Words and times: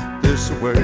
it 0.00 0.22
this 0.22 0.50
way. 0.62 0.74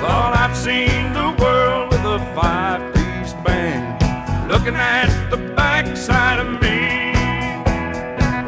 Thought 0.00 0.34
I've 0.36 0.56
seen 0.56 1.12
the 1.12 1.34
world 1.42 1.90
with 1.90 2.04
a 2.04 2.18
five-piece 2.34 3.34
band 3.44 3.94
Looking 4.48 4.76
at 4.76 5.30
the 5.30 5.38
backside 5.56 6.38
of 6.38 6.46
me. 6.62 7.14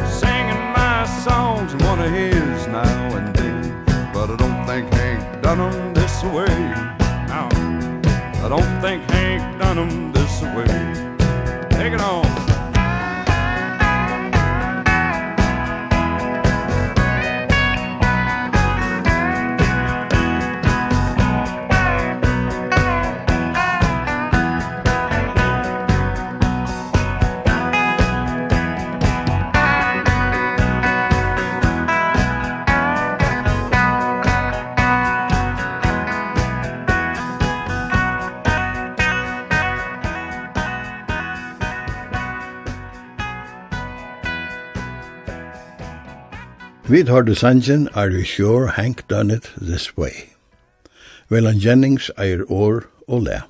Singing 0.06 0.62
my 0.77 1.06
songs, 1.25 1.75
one 1.84 2.00
of 2.00 2.11
his 2.11 2.67
now 2.69 3.17
and 3.17 3.34
then. 3.34 3.84
But 4.12 4.31
I 4.31 4.37
don't 4.37 4.67
think 4.67 4.93
Hank 4.93 5.43
done 5.43 5.59
them 5.59 5.95
this 5.95 6.23
way. 6.23 6.55
No, 7.28 7.48
I 8.45 8.47
don't 8.48 8.81
think 8.83 9.11
Hank 9.11 9.59
done 9.59 9.77
them 9.77 10.12
this 10.12 10.43
way. 10.43 10.86
Vi 46.89 47.05
tar 47.05 47.23
det 47.23 47.35
sangen, 47.37 47.89
are 47.95 48.11
you 48.11 48.25
sure 48.25 48.69
Hank 48.69 49.09
done 49.09 49.35
it 49.35 49.51
this 49.61 49.97
way? 49.99 50.31
Velan 51.29 51.59
Jennings 51.59 52.13
eier 52.17 52.45
år 52.47 52.85
og 53.09 53.23
le. 53.23 53.41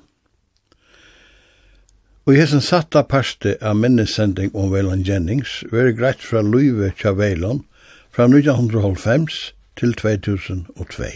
Og 2.25 2.33
i 2.33 2.39
hessen 2.39 2.65
satta 2.65 3.03
parste 3.05 3.53
av 3.61 3.77
minnesending 3.77 4.49
om 4.57 4.73
Velan 4.73 5.05
Jennings 5.05 5.59
veri 5.69 5.93
greit 5.93 6.25
fra 6.25 6.41
Luive 6.41 6.89
tja 6.97 7.13
Velan 7.13 7.61
fra 8.09 8.25
1905 8.25 9.29
til 9.77 9.93
2002. 9.93 11.13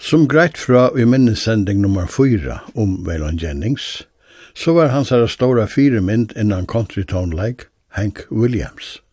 Som 0.00 0.28
greit 0.28 0.56
fra 0.56 0.88
i 0.96 1.04
minnesending 1.04 1.84
nummer 1.84 2.08
4 2.08 2.58
om 2.74 3.02
Velan 3.04 3.36
Jennings, 3.36 4.08
så 4.54 4.72
var 4.72 4.96
hans 4.96 5.12
her 5.12 5.26
stora 5.26 5.68
firemynd 5.68 6.32
innan 6.40 6.64
country-tonleik 6.64 7.68
Hank 8.00 8.24
Williams. 8.30 9.03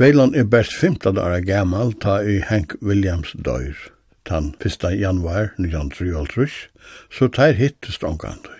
Veiland 0.00 0.34
er 0.34 0.46
best 0.48 0.72
15 0.72 1.18
år 1.20 1.42
gammal 1.44 1.90
ta 2.00 2.22
i 2.24 2.38
Hank 2.48 2.72
Williams 2.80 3.34
døyr, 3.44 3.76
tan 4.24 4.54
1. 4.64 4.86
januar 4.96 5.50
1933, 5.58 6.70
så 7.12 7.28
teir 7.28 7.58
hittist 7.58 8.06
omkantøy. 8.08 8.56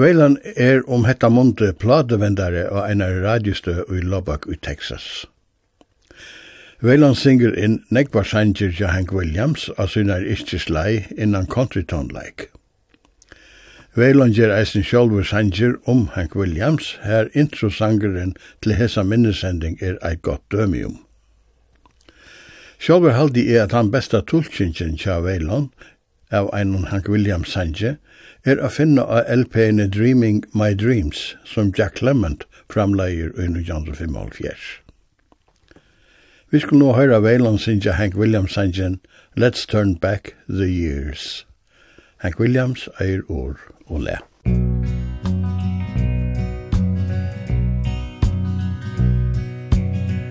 Veiland 0.00 0.38
er 0.56 0.80
om 0.88 1.04
hetta 1.04 1.28
munde 1.28 1.74
pladevendare 1.76 2.64
av 2.72 2.88
en 2.88 3.04
radiostø 3.04 3.82
i 3.92 4.00
Lubbock 4.00 4.48
i 4.48 4.56
Texas. 4.56 5.26
Veiland 6.80 7.20
synger 7.20 7.52
inn 7.52 7.82
nekvar 7.92 8.24
sanger 8.24 8.72
til 8.72 8.88
Hank 8.88 9.12
Williams 9.12 9.68
av 9.76 9.92
synar 9.92 10.24
ikkje 10.24 10.64
slei 10.70 11.04
innan 11.18 11.44
countrytonleik. 11.46 12.48
-like. 12.48 12.63
Veiland 13.94 14.34
ger 14.34 14.50
eisen 14.50 14.82
sjálfur 14.82 15.22
sanger 15.22 15.76
om 15.86 16.08
Hank 16.16 16.34
Williams, 16.34 16.98
her 17.02 17.28
intro-sangeren 17.32 18.34
til 18.62 18.74
hessa 18.74 19.04
minnesending 19.06 19.78
er 19.80 20.00
eit 20.02 20.22
godt 20.26 20.42
dømium. 20.50 20.96
Sjálfur 22.82 23.14
haldi 23.14 23.46
er 23.54 23.68
at 23.68 23.72
han 23.72 23.92
besta 23.94 24.18
tulkingen 24.26 24.98
tja 24.98 25.20
Veiland, 25.22 25.70
av 26.34 26.50
einon 26.50 26.90
Hank 26.90 27.06
Williams 27.08 27.54
sanger, 27.54 28.00
er 28.44 28.58
a 28.58 28.68
finna 28.68 29.06
av 29.06 29.30
LP-ene 29.30 29.86
Dreaming 29.86 30.42
My 30.52 30.74
Dreams, 30.74 31.36
som 31.46 31.70
Jack 31.78 32.02
Clement 32.02 32.48
framleier 32.66 33.30
i 33.38 33.46
1955. 33.46 34.82
Vi 36.50 36.60
skulle 36.60 36.82
nå 36.82 36.92
høyra 36.98 37.22
Veiland 37.22 37.62
sinja 37.62 37.94
Hank 37.94 38.18
Williams 38.18 38.58
sangen 38.58 38.98
Let's 39.38 39.66
Turn 39.70 39.94
Back 39.94 40.34
the 40.48 40.66
Years. 40.66 41.44
Hank 42.24 42.38
Williams 42.40 42.88
eier 43.00 43.20
år 43.28 43.58
og 43.86 44.00
le. 44.00 44.16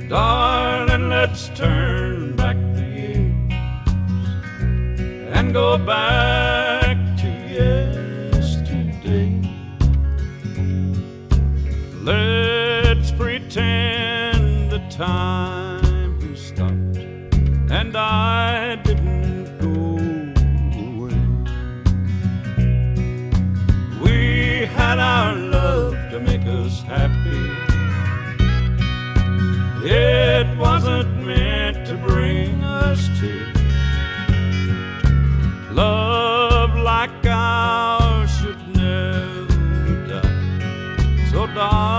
Darling, 0.09 1.09
let's 1.09 1.49
turn 1.49 2.35
back 2.35 2.57
the 2.73 2.81
years 2.81 3.53
And 5.37 5.53
go 5.53 5.77
back 5.77 6.97
to 7.21 7.27
yesterday 7.59 9.29
Let's 12.01 13.11
pretend 13.11 14.71
the 14.71 14.81
time 14.89 16.35
stopped 16.35 16.97
And 17.69 17.95
I 17.95 18.81
did 18.83 18.92
It 29.85 30.57
wasn't 30.57 31.25
meant 31.25 31.85
to 31.87 31.95
bring 31.97 32.63
us 32.63 33.05
to 33.19 33.53
Love 35.73 36.73
like 36.77 37.25
ours 37.25 38.31
should 38.39 38.65
never 38.77 40.07
die 40.07 41.27
So 41.31 41.47
darling 41.47 41.92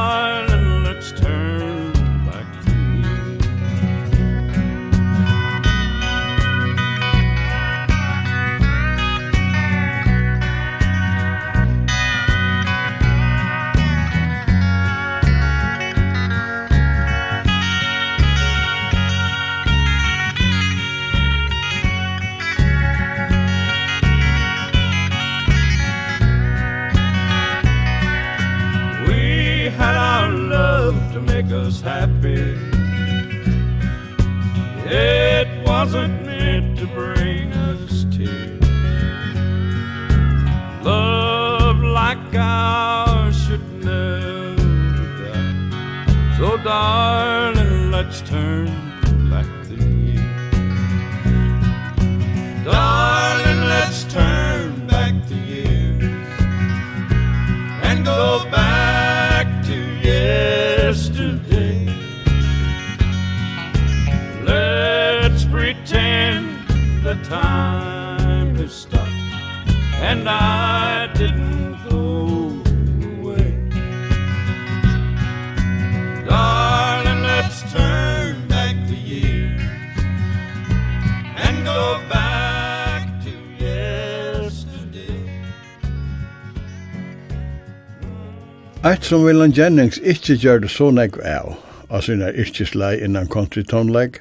Takt 89.04 89.12
som 89.12 89.26
Willan 89.26 89.52
Jennings 89.52 89.98
ikkje 90.00 90.34
gjør 90.40 90.62
det 90.62 90.68
så 90.72 90.86
negv 90.96 91.18
av, 91.28 91.58
av 91.92 92.06
sina 92.06 92.30
yrkislei 92.32 92.94
innan 93.04 93.26
kontritonlegg, 93.28 94.14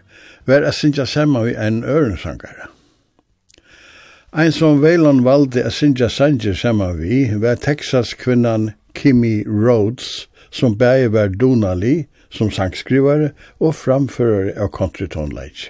var 0.44 0.66
a 0.68 0.74
sinja 0.76 1.06
samma 1.08 1.46
vi 1.46 1.54
en 1.56 1.78
ørensangare. 1.88 2.68
Ein 4.36 4.52
som 4.52 4.82
Velan 4.84 5.22
valde 5.24 5.64
a 5.64 5.72
sinja 5.72 6.10
sanje 6.12 6.52
samma 6.60 6.90
vi 6.98 7.22
var 7.40 7.62
Texas-kvinnan 7.64 8.74
Kimmy 8.92 9.46
Rhodes, 9.48 10.28
som 10.52 10.76
bæði 10.76 11.14
var 11.16 11.32
Donali, 11.32 11.94
som 12.28 12.52
sangskrivare 12.52 13.32
og 13.64 13.78
framførare 13.86 14.52
av 14.60 14.74
kontritonleik. 14.76 15.70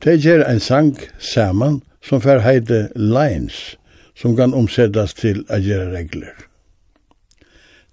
De 0.00 0.16
gjer 0.16 0.46
ein 0.48 0.64
sang 0.64 0.96
saman 1.20 1.82
som 2.00 2.24
fer 2.24 2.40
heide 2.40 2.86
Lines, 2.96 3.76
som 4.16 4.32
kan 4.32 4.56
omsettast 4.56 5.20
til 5.20 5.44
a 5.52 5.60
gjera 5.60 5.92
regler. 5.92 6.32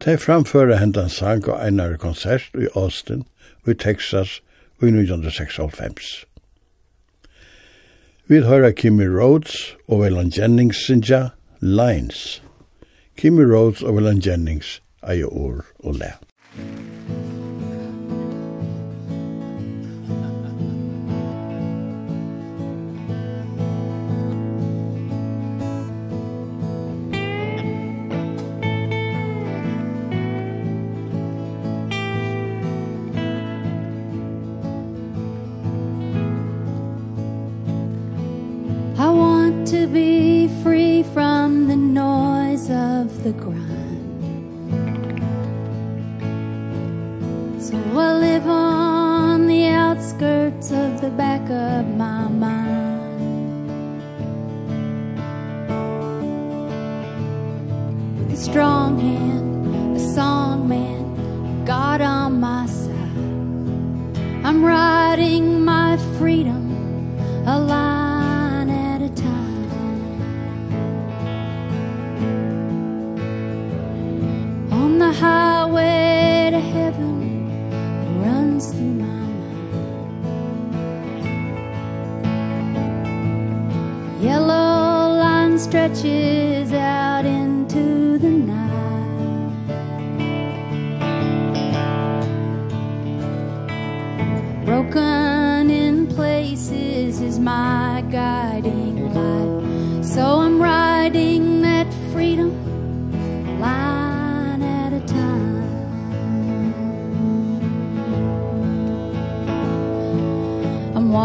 De 0.05 0.17
framfører 0.17 0.79
hendan 0.81 1.09
sang 1.09 1.47
og 1.47 1.59
einare 1.61 1.97
konsert 1.97 2.49
i 2.57 2.65
Austin 2.75 3.23
og 3.63 3.71
i 3.71 3.77
Texas 3.77 4.39
i 4.81 4.89
1996. 4.89 6.25
Vi 8.27 8.39
hører 8.41 8.71
Kimmy 8.71 9.05
Rhodes 9.05 9.75
og 9.87 10.01
Velan 10.01 10.33
Jennings 10.37 10.77
synja 10.77 11.27
Lines. 11.59 12.41
Kimmy 13.17 13.45
Rhodes 13.45 13.83
og 13.83 13.95
Velan 13.95 14.21
Jennings 14.25 14.81
eier 15.03 15.29
ord 15.29 15.65
og 15.83 15.95
lær. 15.95 16.17
Thank. 16.53 17.40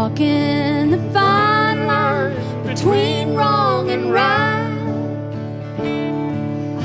walking 0.07 0.91
the 0.91 0.97
fine 1.11 1.85
line 1.85 2.33
between 2.65 3.33
wrong 3.35 3.89
and 3.89 4.13
right. 4.13 4.65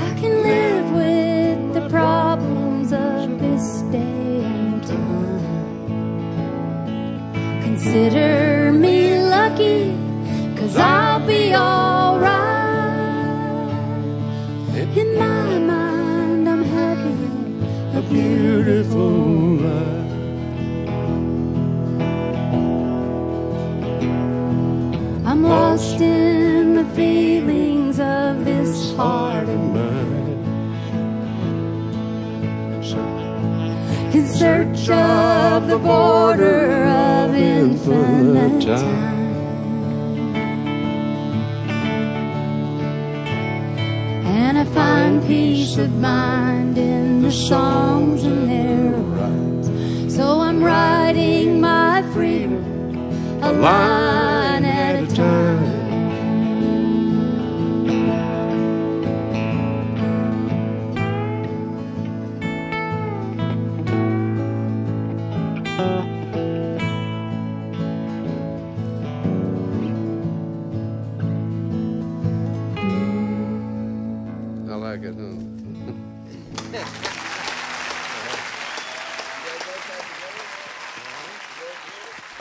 I 0.06 0.14
can 0.20 0.42
live 0.42 0.90
with 1.00 1.74
the 1.74 1.88
problems 1.88 2.92
of 2.92 3.38
this 3.38 3.82
day 3.92 4.44
and 4.44 4.84
time. 4.84 5.92
Consider 7.62 8.72
me 8.72 9.22
lucky 9.22 9.96
cause 10.56 10.76
I'll 10.76 11.24
be 11.24 11.54
all 11.54 12.18
right 12.18 12.38
In 14.96 15.16
my 15.16 15.58
mind 15.58 16.48
I'm 16.48 16.64
having 16.64 17.62
a 17.94 18.02
beautiful 18.02 19.41
search 34.42 34.88
of 34.90 35.68
the 35.68 35.78
border 35.78 36.86
of 36.86 37.32
infinite 37.32 38.60
time. 38.60 39.34
And 44.26 44.58
I 44.58 44.64
find 44.64 45.24
peace 45.28 45.76
of 45.76 45.94
mind 45.94 46.76
in 46.76 47.22
the 47.22 47.30
songs 47.30 48.24
and 48.24 48.50
their 48.50 48.90
rhymes. 49.16 50.16
So 50.16 50.40
I'm 50.40 50.60
writing 50.60 51.60
my 51.60 52.02
freedom 52.12 52.64
a 53.44 53.52
line. 53.52 54.21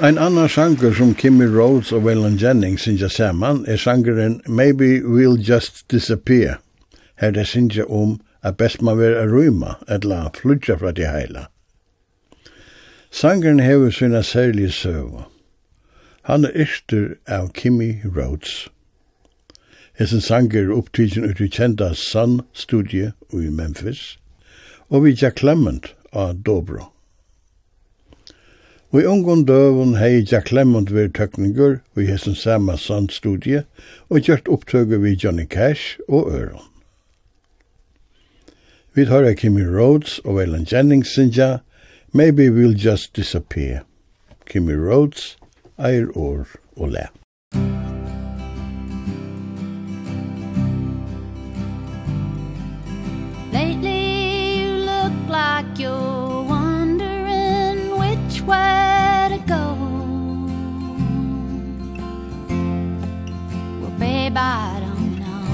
Ein 0.02 0.18
annan 0.18 0.50
sanger 0.50 0.94
som 0.94 1.16
Kimmy 1.16 1.46
Rhodes 1.46 1.92
og 1.92 2.02
Waylon 2.04 2.38
Jennings 2.38 2.82
synger 2.82 3.08
saman 3.08 3.66
er 3.68 3.78
sangeren 3.78 4.42
Maybe 4.48 5.00
We'll 5.06 5.38
Just 5.38 5.92
Disappear. 5.92 6.56
Her 7.16 7.32
det 7.32 7.48
synger 7.48 7.92
om 7.92 8.20
at 8.44 8.58
best 8.58 8.82
man 8.82 8.98
vera 8.98 9.28
røyma, 9.30 9.76
etla 9.88 10.32
flutja 10.34 10.76
fra 10.76 10.92
de 10.92 11.06
heila. 11.06 11.46
Sangeren 13.12 13.60
hever 13.60 13.90
sina 13.90 14.22
særlige 14.22 14.72
søva. 14.72 15.28
Han 16.24 16.46
er 16.46 16.56
yster 16.56 17.14
av 17.28 17.52
Kimmy 17.54 18.02
Rhodes. 18.06 18.70
Hessen 19.94 20.22
sanger 20.22 20.64
er 20.64 20.74
opptidgen 20.74 21.30
ut 21.30 21.40
i 21.40 21.48
kjenda 21.48 21.94
Sun 21.94 22.42
Studie 22.54 23.12
i 23.34 23.54
Memphis, 23.54 24.18
og 24.90 25.04
vi 25.04 25.14
Jack 25.22 25.38
Clement 25.38 25.94
av 26.12 26.42
Dobro. 26.46 26.90
Og 28.92 29.02
i 29.02 29.06
ungon 29.08 29.46
døvun 29.48 29.94
hei 29.96 30.20
Jack 30.28 30.52
Lemmond 30.52 30.90
veri 30.92 31.14
tøkningur 31.16 31.78
og 31.96 32.02
i 32.04 32.10
hessen 32.10 32.36
sama 32.36 32.76
sandstudie 32.76 33.64
og 34.10 34.28
gjørt 34.28 34.52
opptøyga 34.52 35.00
vi 35.00 35.16
Johnny 35.16 35.46
Cash 35.48 36.00
og 36.10 36.28
Øron. 36.36 36.68
Vi 38.94 39.06
hører 39.08 39.34
Kimmy 39.34 39.64
Rhodes 39.64 40.20
og 40.20 40.36
Waylon 40.36 40.68
Jennings 40.72 41.16
sinja 41.16 41.58
Maybe 42.12 42.50
We'll 42.52 42.76
Just 42.76 43.16
Disappear. 43.16 43.86
Kimmy 44.46 44.76
Rhodes, 44.76 45.38
Eir 45.80 46.12
År 46.18 46.48
og 46.76 46.90
Læp. 46.90 47.21
babe 64.32 64.38
I 64.38 64.80
don't 64.80 65.20
know 65.20 65.46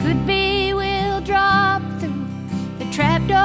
Could 0.00 0.26
be 0.26 0.72
we'll 0.72 1.20
drop 1.20 1.82
through 2.00 2.26
the 2.78 2.86
trapdoor 2.90 3.36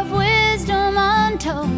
of 0.00 0.10
wisdom 0.12 0.96
untold. 0.96 1.70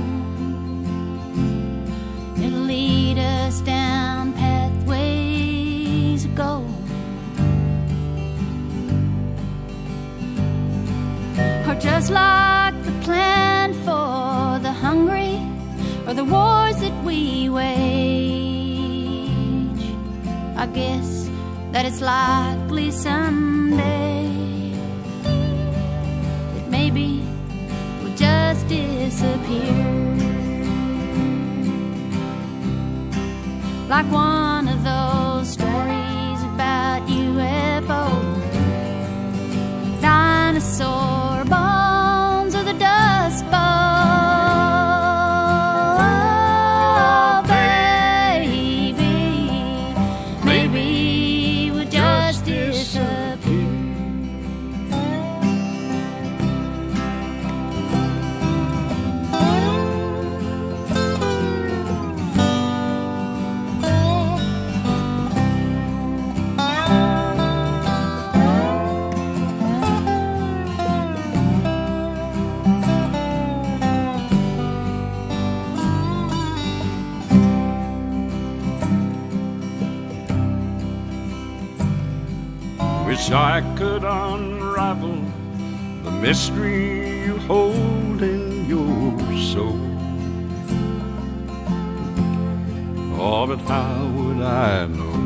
It'll 2.39 2.67
lead 2.75 3.19
us 3.19 3.61
down 3.61 4.33
pathways 4.33 6.25
of 6.25 6.35
gold. 6.35 6.67
Or 11.69 11.75
just 11.77 12.11
like 12.11 12.75
the 12.85 12.93
plan 13.03 13.75
for 13.85 14.59
the 14.67 14.73
hungry 14.73 15.39
Or 16.07 16.15
the 16.15 16.25
wars 16.25 16.77
that 16.81 17.05
we 17.05 17.49
wage. 17.49 18.20
I 20.61 20.67
guess 20.67 21.31
that 21.73 21.87
it's 21.87 22.03
likely 22.03 22.91
someday 22.91 24.29
That 25.25 26.69
maybe 26.69 27.25
we'll 28.03 28.15
just 28.15 28.69
disappear. 28.69 29.73
Like 33.89 34.05
one 34.13 34.60
could 84.01 84.09
unravel 84.09 85.23
the 86.05 86.11
mystery 86.11 87.25
you 87.27 87.37
hold 87.41 88.23
in 88.23 88.67
your 88.67 89.19
soul. 89.37 89.79
Oh, 93.21 93.47
but 93.47 93.59
how 93.69 94.07
would 94.17 94.41
I 94.41 94.87
know? 94.87 95.21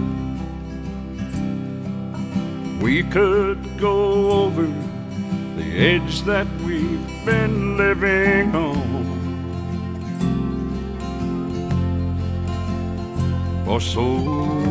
We 2.83 3.05
could 3.05 3.79
go 3.79 4.33
over 4.43 4.67
the 5.57 5.79
edge 5.79 6.23
that 6.23 6.49
we've 6.67 7.25
been 7.25 7.77
living 7.77 8.55
on. 8.57 9.05
For 13.65 13.81
so 13.81 14.64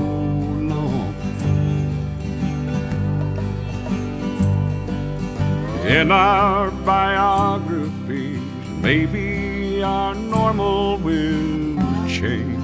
in 5.86 6.12
our 6.12 6.72
biographies 6.72 8.40
maybe 8.84 9.82
our 9.82 10.14
normal 10.14 10.98
will 10.98 11.80
change. 12.08 12.60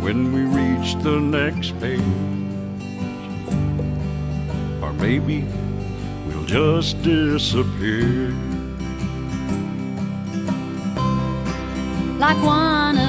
When 0.00 0.32
we 0.32 0.42
reach 0.42 0.94
the 1.02 1.18
next 1.20 1.78
page 1.80 2.00
or 4.80 4.92
maybe 4.92 5.44
we'll 6.26 6.44
just 6.44 7.02
disappear. 7.02 8.32
Like 12.18 12.40
one 12.44 13.01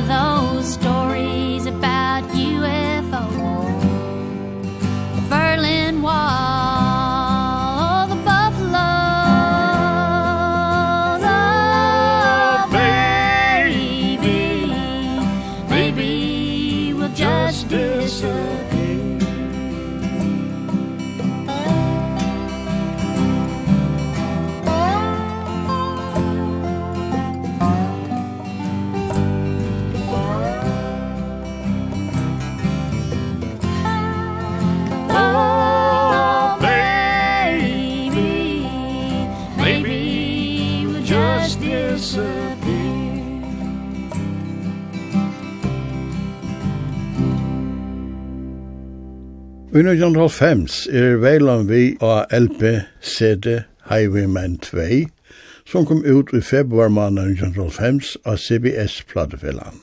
I 49.74 49.82
1905 49.82 50.88
er 50.94 51.16
Veilan 51.18 51.64
vi 51.66 51.96
av 51.98 52.28
LP 52.30 52.84
CD 53.02 53.64
Highwayman 53.90 54.60
2, 54.62 55.08
som 55.66 55.88
kom 55.90 56.04
ut 56.06 56.30
i 56.38 56.42
februar 56.46 56.92
måned 56.94 57.32
1905 57.32 58.20
av 58.22 58.38
CBS-plattefellene. 58.38 59.82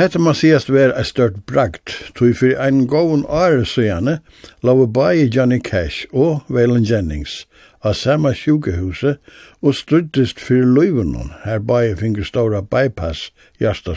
Hette 0.00 0.16
man 0.16 0.32
sigast 0.38 0.72
vera 0.72 0.96
er 0.96 1.04
størt 1.04 1.42
bragt, 1.44 1.92
tog 2.16 2.32
fyrir 2.40 2.56
ein 2.56 2.86
gåun 2.88 3.26
åre 3.28 3.66
søgjane, 3.68 4.22
lave 4.64 4.86
bai 4.88 5.28
Johnny 5.28 5.60
Cash 5.60 6.08
og 6.12 6.48
Valen 6.48 6.86
Jennings 6.88 7.42
av 7.84 7.98
samme 8.00 8.32
sjukehuset 8.32 9.20
og 9.60 9.76
struttist 9.76 10.40
fyrir 10.40 10.64
løyvunnen, 10.64 11.34
her 11.44 11.60
bai 11.60 11.92
fingur 12.00 12.24
ståra 12.24 12.64
bypass 12.64 13.28
jasta. 13.60 13.92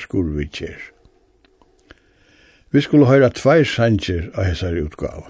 Vi 2.74 2.82
skulle 2.82 3.06
høyra 3.06 3.27
tveir 3.30 3.68
sanger 3.70 4.32
av 4.34 4.48
hessar 4.48 4.74
utgave. 4.82 5.27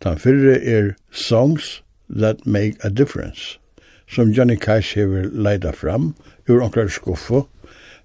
Den 0.00 0.16
fyrre 0.16 0.54
er 0.56 0.94
Songs 1.12 1.82
That 2.08 2.46
Make 2.46 2.80
a 2.80 2.88
Difference, 2.88 3.58
som 4.08 4.32
Johnny 4.32 4.56
Cash 4.56 4.96
hever 4.96 5.28
leida 5.28 5.74
fram 5.76 6.14
ur 6.48 6.62
onklar 6.64 6.88
skuffu, 6.88 7.42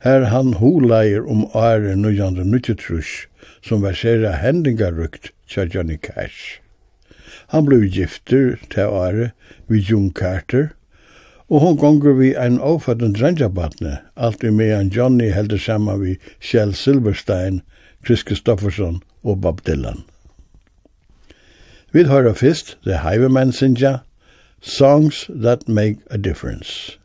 her 0.03 0.27
han 0.34 0.58
huleier 0.60 1.24
om 1.24 1.46
året 1.55 1.96
1993, 1.96 3.29
som 3.63 3.88
versera 3.88 4.36
hendingarukt 4.43 5.31
tja 5.48 5.63
Johnny 5.63 5.96
Cash. 5.96 6.60
Han 7.55 7.65
blev 7.65 7.88
gifter 7.88 8.58
til 8.67 8.91
året 8.91 9.31
vi 9.72 9.79
June 9.79 10.12
Carter, 10.12 10.74
og 11.48 11.63
hon 11.63 11.79
gonger 11.79 12.20
vi 12.20 12.36
ein 12.36 12.60
avfattende 12.60 13.15
drengjabatne, 13.15 14.01
alt 14.15 14.43
i 14.43 14.51
mean 14.51 14.91
Johnny 14.91 15.31
heldur 15.31 15.60
saman 15.60 16.03
vi 16.03 16.20
Kjell 16.39 16.75
Silverstein, 16.75 17.62
Chris 18.05 18.24
Kristofferson 18.24 19.03
og 19.24 19.41
Bob 19.41 19.67
Dylan. 19.67 20.03
Vi 21.91 22.03
hører 22.03 22.34
først 22.34 22.77
The 22.84 23.10
Highwaymen 23.10 23.51
Sinja, 23.51 23.98
Songs 24.62 25.29
That 25.41 25.70
Make 25.70 25.98
a 26.10 26.17
Difference. 26.17 27.00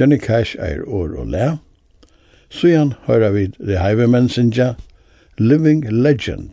Johnny 0.00 0.18
Cash 0.18 0.56
er 0.58 0.82
år 0.86 1.08
og 1.18 1.26
lær. 1.26 1.56
Sujan 2.48 2.92
hører 3.06 3.30
vi 3.30 3.46
The 3.46 3.78
Highwaymen 3.78 4.28
Sinja, 4.28 4.74
Living 5.38 5.92
Legend. 5.92 6.50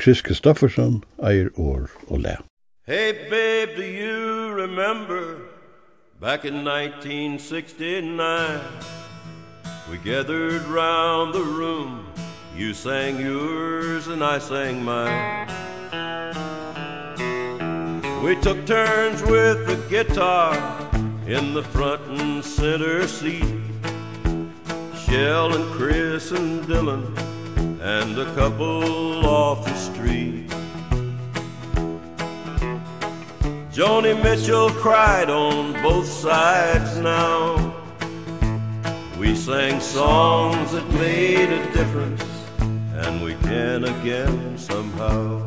Chris 0.00 0.22
Kristofferson 0.22 1.04
er 1.18 1.48
år 1.56 1.88
og 2.06 2.20
lær. 2.20 2.44
Hey 2.86 3.12
babe, 3.30 3.76
do 3.76 3.82
you 3.82 4.54
remember 4.62 5.22
back 6.20 6.44
in 6.44 6.54
1969 6.54 8.60
we 9.90 9.96
gathered 10.04 10.62
round 10.68 11.34
the 11.34 11.42
room 11.42 12.06
You 12.56 12.72
sang 12.72 13.18
yours 13.18 14.06
and 14.06 14.22
I 14.22 14.38
sang 14.38 14.84
mine. 14.84 15.48
We 18.22 18.36
took 18.36 18.64
turns 18.64 19.22
with 19.22 19.66
the 19.66 19.76
guitar 19.90 20.54
In 21.26 21.52
the 21.52 21.64
front 21.64 22.02
and 22.06 22.44
center 22.44 23.08
seat. 23.08 23.44
Shell 25.04 25.52
and 25.56 25.72
Chris 25.72 26.30
and 26.30 26.62
Dylan 26.64 27.18
And 27.82 28.16
a 28.18 28.32
couple 28.36 29.26
off 29.26 29.64
the 29.64 29.74
street. 29.74 30.48
Joni 33.72 34.14
Mitchell 34.22 34.70
cried 34.70 35.28
on 35.28 35.72
both 35.82 36.06
sides 36.06 36.98
now. 36.98 37.74
We 39.18 39.34
sang 39.34 39.80
songs 39.80 40.70
that 40.70 40.88
made 40.92 41.50
a 41.50 41.72
difference 41.72 42.33
and 43.06 43.22
we 43.22 43.34
can 43.34 43.84
again 43.84 44.56
somehow 44.56 45.40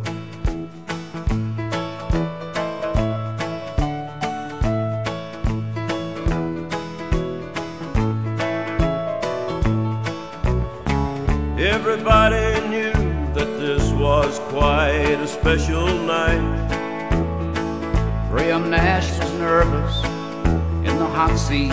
Everybody 11.57 12.67
knew 12.69 12.93
that 13.33 13.49
this 13.59 13.91
was 13.93 14.39
quite 14.49 15.17
a 15.19 15.27
special 15.27 15.87
night. 15.87 16.39
Graham 18.29 18.69
Nash 18.69 19.09
was 19.19 19.33
nervous 19.33 19.97
in 20.87 20.97
the 20.99 21.05
hot 21.05 21.35
seat 21.35 21.71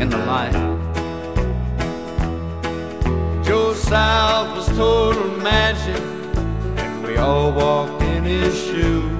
in 0.00 0.08
the 0.08 0.18
light. 0.18 0.83
South 3.74 4.56
was 4.56 4.66
total 4.76 5.30
magic 5.38 6.00
And 6.76 7.04
we 7.04 7.16
all 7.16 7.52
walked 7.52 8.02
in 8.02 8.24
his 8.24 8.54
shoes 8.56 9.12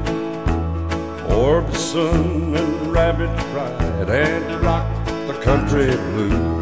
Orbison 1.29 2.57
and 2.57 2.93
Rabbit 2.93 3.37
cried 3.51 4.09
And 4.09 4.63
rocked 4.63 5.05
the 5.27 5.35
country 5.43 5.87
blue. 5.87 6.55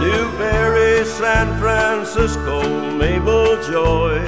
Newberry, 0.00 1.04
San 1.04 1.58
Francisco, 1.58 2.62
Mabel 2.96 3.60
Joy. 3.62 4.20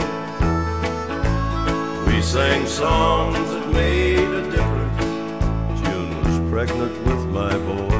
We 2.06 2.22
sang 2.22 2.66
songs 2.66 3.50
that 3.50 3.72
made 3.72 4.18
a 4.18 4.42
difference. 4.50 5.80
June 5.80 6.22
was 6.24 6.50
pregnant 6.50 7.06
with 7.06 7.24
my 7.26 7.56
boy. 7.58 7.93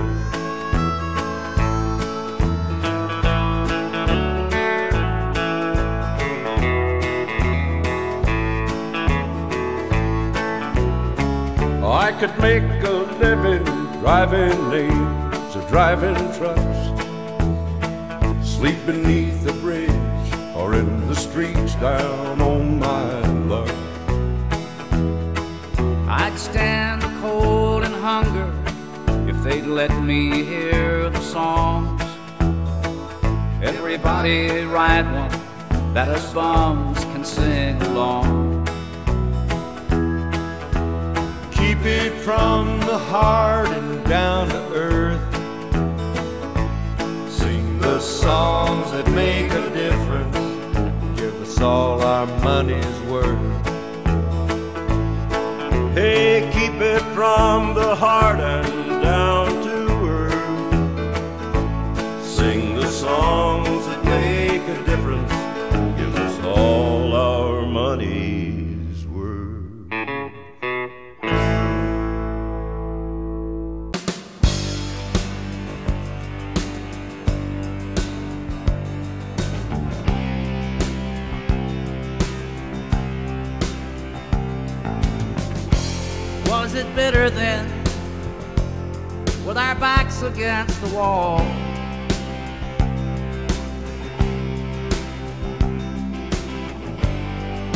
could 12.19 12.39
make 12.39 12.63
a 12.85 12.93
living 13.21 13.65
driving 14.01 14.71
names 14.71 15.57
or 15.57 15.69
driving 15.69 16.17
trucks 16.39 16.85
Sleep 18.65 18.87
beneath 18.87 19.43
the 19.43 19.53
bridge 19.55 19.91
or 20.55 20.75
in 20.75 21.07
the 21.09 21.15
streets 21.15 21.75
down 21.75 22.41
on 22.41 22.79
my 22.79 23.21
luck. 23.47 23.69
I'd 26.09 26.39
stand 26.39 27.03
the 27.03 27.13
cold 27.21 27.85
and 27.85 27.95
hunger 27.95 28.51
if 29.29 29.43
they'd 29.43 29.67
let 29.67 29.91
me 30.03 30.45
hear 30.45 31.11
the 31.11 31.21
songs. 31.21 32.01
Everybody 33.63 34.65
write 34.65 35.05
one 35.13 35.93
that 35.93 36.09
us 36.09 36.33
bums 36.33 37.01
can 37.05 37.25
sing 37.25 37.83
along. 37.83 38.44
keep 41.85 41.93
it 41.93 42.13
from 42.23 42.81
the 42.81 42.97
heart 42.97 43.69
and 43.69 44.03
down 44.07 44.49
to 44.49 44.57
earth. 44.73 45.21
Sing 47.31 47.79
the 47.79 48.01
songs 48.01 48.91
that 48.93 49.07
make 49.11 49.53
a 49.53 49.69
difference. 49.69 50.35
Give 51.21 51.35
us 51.43 51.61
all 51.61 52.01
our 52.01 52.27
money's 52.41 53.01
worth. 53.03 53.39
Hey, 55.95 56.51
keep 56.55 56.81
it 56.81 57.03
from 57.13 57.75
the 57.75 57.95
heart 57.95 58.41
and 58.41 59.03
down 59.03 59.49
to 59.65 59.87
earth. 60.09 60.35
Sing 62.25 62.77
the 62.77 62.87
songs 62.87 63.54
it 86.77 86.95
bitter 86.97 87.31
then 87.31 87.67
With 89.47 89.57
our 89.57 89.75
backs 89.77 90.23
against 90.23 90.81
the 90.81 90.89
wall? 90.89 91.39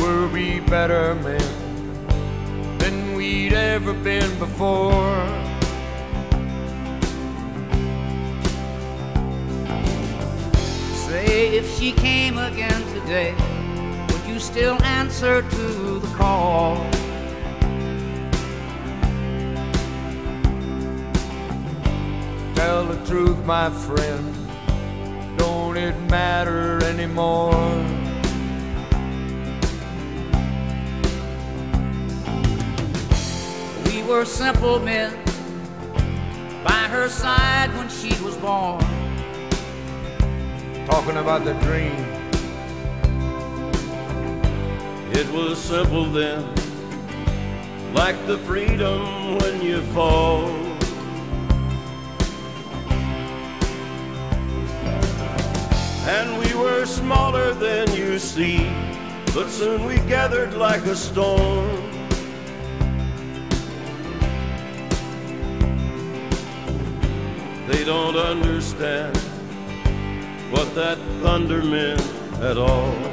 Were 0.00 0.26
we 0.28 0.60
better 0.60 1.14
men 1.16 2.78
Than 2.78 3.14
we'd 3.14 3.52
ever 3.52 3.92
been 3.92 4.36
before? 4.38 5.26
Say 11.06 11.56
if 11.56 11.78
she 11.78 11.92
came 11.92 12.38
again 12.38 12.82
today 12.94 13.34
Would 14.10 14.24
you 14.26 14.40
still 14.40 14.82
answer 14.82 15.42
to 15.42 15.98
the 16.00 16.14
call? 16.16 16.97
Tell 22.58 22.86
the 22.86 22.96
truth, 23.06 23.38
my 23.44 23.70
friend. 23.70 24.34
Don't 25.38 25.76
it 25.76 25.96
matter 26.10 26.82
anymore? 26.82 27.54
We 33.86 34.02
were 34.02 34.24
simple 34.24 34.80
men 34.80 35.12
By 36.64 36.88
her 36.90 37.08
side 37.08 37.72
when 37.76 37.88
she 37.88 38.08
was 38.24 38.36
born. 38.38 38.80
Talking 40.86 41.18
about 41.18 41.44
the 41.44 41.54
dream. 41.62 41.94
It 45.12 45.30
was 45.32 45.58
simple 45.58 46.06
then 46.06 46.42
Like 47.94 48.16
the 48.26 48.38
freedom 48.38 49.38
when 49.38 49.62
you 49.62 49.80
fall. 49.94 50.57
smaller 56.88 57.52
than 57.52 57.92
you 57.94 58.18
see 58.18 58.66
But 59.34 59.50
soon 59.50 59.84
we 59.84 59.96
gathered 60.08 60.54
like 60.54 60.84
a 60.86 60.96
storm 60.96 61.66
They 67.68 67.84
don't 67.84 68.16
understand 68.16 69.16
What 70.50 70.74
that 70.74 70.98
thunder 71.22 71.62
meant 71.62 72.00
at 72.40 72.56
all. 72.56 73.07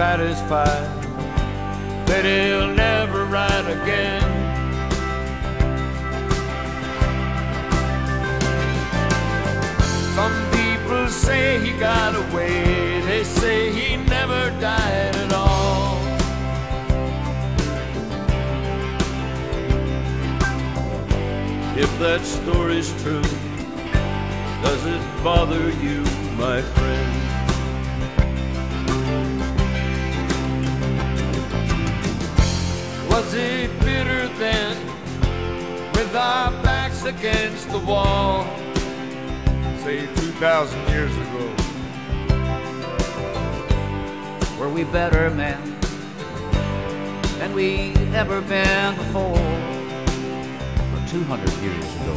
satisfied 0.00 0.88
that 2.06 2.24
he'll 2.24 2.72
never 2.74 3.26
ride 3.26 3.66
again 3.78 4.22
Some 10.16 10.36
people 10.56 11.06
say 11.08 11.60
he 11.60 11.78
got 11.78 12.16
away 12.16 13.02
They 13.02 13.24
say 13.24 13.72
he 13.78 13.98
never 14.16 14.42
died 14.58 15.14
at 15.24 15.32
all 15.34 15.98
If 21.76 21.90
that 21.98 22.22
story's 22.22 22.90
true 23.02 23.30
Does 24.64 24.82
it 24.94 25.02
bother 25.22 25.68
you, 25.84 26.00
my 26.38 26.62
friend? 26.62 27.09
fuzzy 33.30 33.68
bitter 33.84 34.26
then 34.38 34.76
With 35.94 36.14
our 36.16 36.50
backs 36.62 37.04
against 37.04 37.70
the 37.70 37.78
wall. 37.78 38.44
Say 39.84 40.06
2,000 40.16 40.88
years 40.88 41.16
ago. 41.16 41.54
Were 44.58 44.68
we 44.68 44.84
better 44.84 45.30
men 45.30 45.60
Than 47.38 47.54
we 47.54 47.94
ever 48.14 48.40
been 48.40 48.96
before? 48.96 49.38
Or 50.92 51.00
200 51.08 51.50
years 51.62 51.96
ago. 52.00 52.14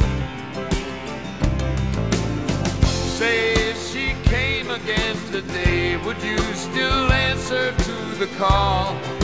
Say 3.18 3.54
if 3.70 3.78
she 3.90 4.14
came 4.24 4.70
again 4.70 5.16
today 5.30 5.96
Would 6.04 6.20
you 6.22 6.38
still 6.54 7.12
answer 7.12 7.72
to 7.72 7.92
the 8.18 8.26
call? 8.36 8.96
Say 8.96 9.23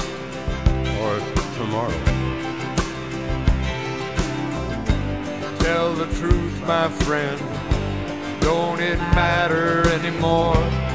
tomorrow. 1.70 1.90
Tell 5.61 5.94
the 5.94 6.06
truth, 6.18 6.61
my 6.66 6.88
friend. 6.88 7.40
Don't 8.40 8.80
it 8.80 8.98
matter 9.14 9.88
anymore? 9.90 10.89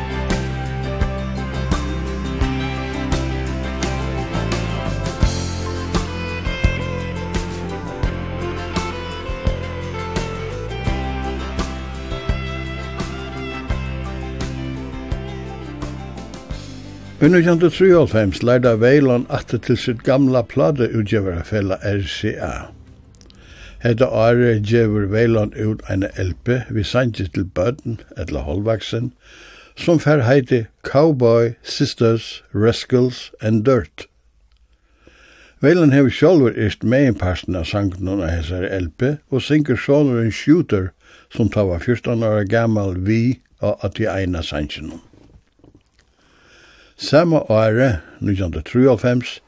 I 17.25 17.27
1993 17.27 18.43
lærte 18.43 18.79
Veiland 18.79 19.23
atter 19.33 19.57
til 19.57 19.77
sitt 19.81 20.03
gamla 20.05 20.43
pladeutgjøverafella 20.45 21.79
RCA. 21.81 22.67
Hetta 23.81 24.05
året 24.05 24.67
gjøver 24.69 25.07
Veiland 25.09 25.55
ut 25.57 25.81
en 25.89 26.05
LP 26.21 26.51
vi 26.69 26.83
sanger 26.83 27.31
til 27.33 27.47
bøtten, 27.49 27.97
etla 28.13 28.43
holdvaksen, 28.45 29.09
som 29.73 29.97
fer 29.99 30.21
heiti 30.27 30.59
Cowboy, 30.85 31.55
Sisters, 31.63 32.43
Rascals 32.53 33.31
and 33.41 33.65
Dirt. 33.65 34.05
Veiland 35.65 35.97
hever 35.97 36.13
sjálfur 36.13 36.53
ist 36.67 36.85
meginparsten 36.85 37.57
av 37.57 37.65
sangnun 37.65 38.21
av 38.21 38.35
hessar 38.35 38.69
LP 38.69 39.15
og 39.31 39.41
synger 39.41 39.81
sjálfur 39.81 40.21
en 40.21 40.31
shooter 40.43 40.87
som 41.33 41.49
tar 41.49 41.71
var 41.73 41.81
14 41.81 42.21
år 42.21 42.45
gammal 42.45 42.93
vi 43.09 43.39
og 43.65 43.81
at 43.81 43.97
de 43.97 44.11
eina 44.13 44.45
sangnun. 44.45 45.01
Samme 46.97 47.39
året, 47.51 47.99
1993, 48.21 49.41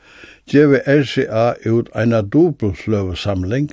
gjeve 0.52 0.82
RCA 0.86 1.54
ut 1.66 1.90
eina 1.96 2.22
dobbelsløvesamling 2.22 3.70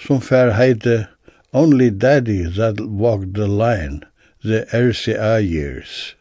som 0.00 0.20
fær 0.24 0.54
heite 0.56 1.06
Only 1.52 1.90
Daddy 1.90 2.46
That 2.56 2.80
Walked 2.80 3.34
the 3.34 3.48
Line, 3.48 4.00
The 4.44 4.64
RCA 4.72 5.40
Years. 5.40 6.16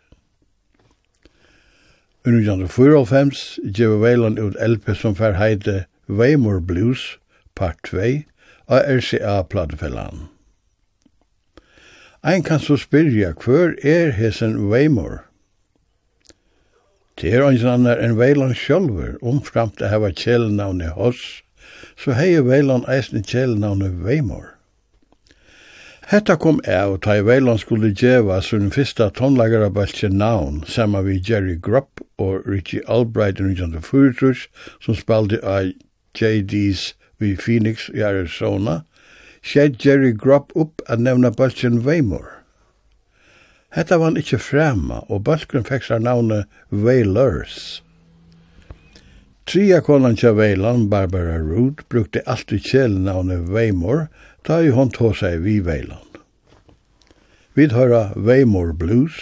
I 2.25 2.29
1994 2.29 3.59
gjeve 3.63 4.01
Veiland 4.01 4.39
ut 4.39 4.59
LP 4.59 4.95
som 4.95 5.15
fær 5.15 5.37
heite 5.39 5.85
Waymore 6.09 6.61
Blues, 6.61 7.17
part 7.55 7.79
2, 7.87 8.23
av 8.67 8.83
RCA-platefellan. 8.83 10.27
Ein 12.23 12.43
kan 12.43 12.59
så 12.59 12.75
spyrja 12.75 13.31
hver 13.31 13.77
er 13.83 14.11
hesen 14.11 14.67
Waymore? 14.67 15.26
Det 17.17 17.31
er 17.33 17.41
ein 17.41 17.63
annar 17.65 17.97
enn 17.97 18.19
Veiland 18.19 18.53
sjølver, 18.53 19.15
omframt 19.25 19.81
å 19.81 19.87
hava 19.89 20.11
kjelenavnet 20.13 20.93
hos, 20.93 21.21
så 21.97 22.13
heier 22.13 22.43
Veiland 22.45 22.85
eisen 22.93 23.25
kjelenavnet 23.25 23.95
Veimor. 24.05 24.51
Hetta 26.11 26.35
kom 26.37 26.61
av 26.69 26.93
ta 27.01 27.15
i 27.17 27.23
Veiland 27.25 27.63
skulle 27.63 27.89
djeva 27.89 28.37
sin 28.45 28.69
fyrsta 28.71 29.09
tonlagarabaltje 29.17 30.11
navn, 30.13 30.61
saman 30.69 31.07
vi 31.09 31.17
Jerry 31.17 31.57
Grupp 31.57 32.05
og 32.21 32.45
Richie 32.45 32.85
Albright 32.85 33.41
i 33.41 33.49
1944, 33.49 34.45
som 34.85 34.95
spaldi 34.95 35.41
av 35.41 35.73
JD's 36.13 36.93
vi 37.17 37.33
Phoenix 37.33 37.89
i 37.97 38.05
Arizona, 38.05 38.83
skjedd 39.41 39.81
Jerry 39.81 40.13
Grupp 40.13 40.53
upp 40.53 40.85
a 40.85 41.01
nevna 41.01 41.33
baltjen 41.33 41.81
Veimor. 41.81 42.36
Hetta 43.77 43.99
var 44.01 44.15
ikkje 44.17 44.39
frema, 44.41 45.03
og 45.05 45.27
bølgren 45.27 45.65
fikk 45.67 45.83
seg 45.85 46.01
navnet 46.01 46.47
Wailers. 46.73 47.83
Tria 49.45 49.83
konan 49.85 50.17
tja 50.17 50.31
Veilan, 50.33 50.87
Barbara 50.89 51.37
Root, 51.37 51.83
brukte 51.85 52.23
alltid 52.25 52.65
kjelenavnet 52.65 53.45
Weimor, 53.53 54.07
da 54.49 54.57
i 54.65 54.73
hon 54.73 54.89
tå 54.89 55.11
seg 55.13 55.45
vi 55.45 55.59
Veiland. 55.61 56.17
Vi 57.53 57.69
høyra 57.69 58.17
Weimor 58.17 58.73
Blues, 58.73 59.21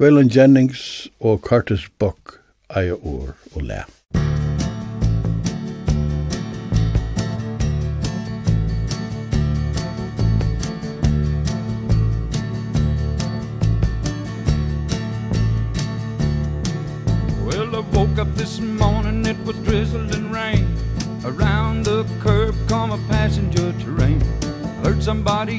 Veilan 0.00 0.32
Jennings 0.32 1.10
og 1.20 1.44
Curtis 1.44 1.84
Buck, 2.00 2.38
eie 2.72 2.96
år 2.96 3.36
og 3.52 3.62
læp. 3.68 3.97
somebody 25.08 25.54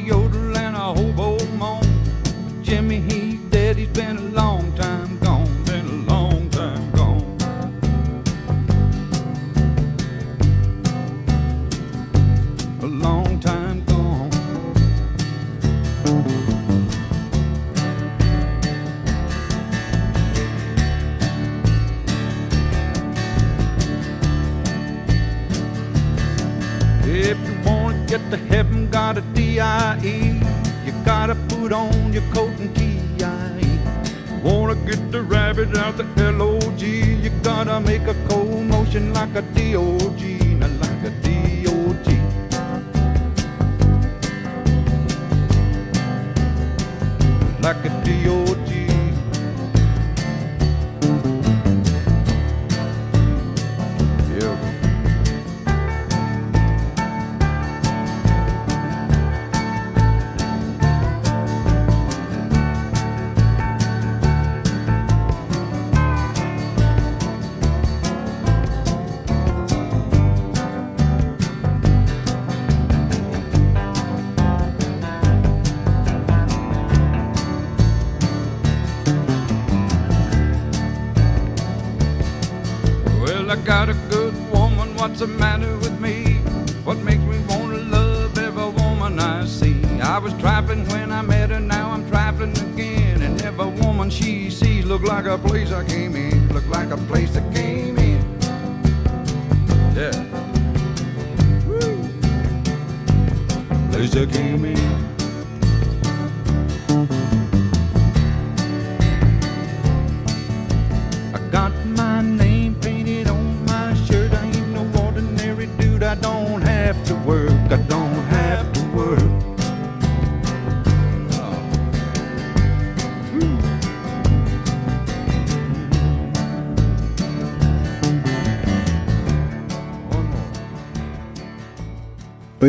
a 95.29 95.37
place 95.37 95.71
I 95.71 95.83
came 95.83 96.15
in. 96.15 96.47
Looked 96.49 96.69
like 96.69 96.89
a 96.89 96.97
place 96.97 97.31
that 97.35 97.53
came 97.53 97.58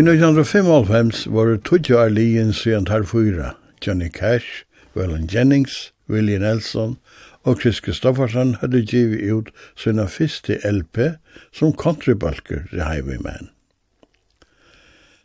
Og 0.00 0.06
i 0.06 0.12
1995 0.16 1.26
var 1.28 1.50
det 1.50 1.64
tudja 1.68 1.98
av 2.00 2.14
lijen 2.16 2.54
siden 2.56 2.86
tar 2.88 3.02
fyra. 3.04 3.50
Johnny 3.84 4.08
Cash, 4.08 4.64
Waylon 4.96 5.26
Jennings, 5.28 5.92
Willie 6.08 6.38
Nelson 6.38 6.96
og 7.44 7.60
Chris 7.60 7.80
Kristoffersen 7.84 8.54
hadde 8.62 8.80
givet 8.80 9.20
ut 9.28 9.50
sina 9.76 10.06
fyrste 10.08 10.56
LP 10.64 11.18
som 11.52 11.74
countrybalker 11.76 12.62
til 12.70 12.80
Highwayman. 12.80 13.50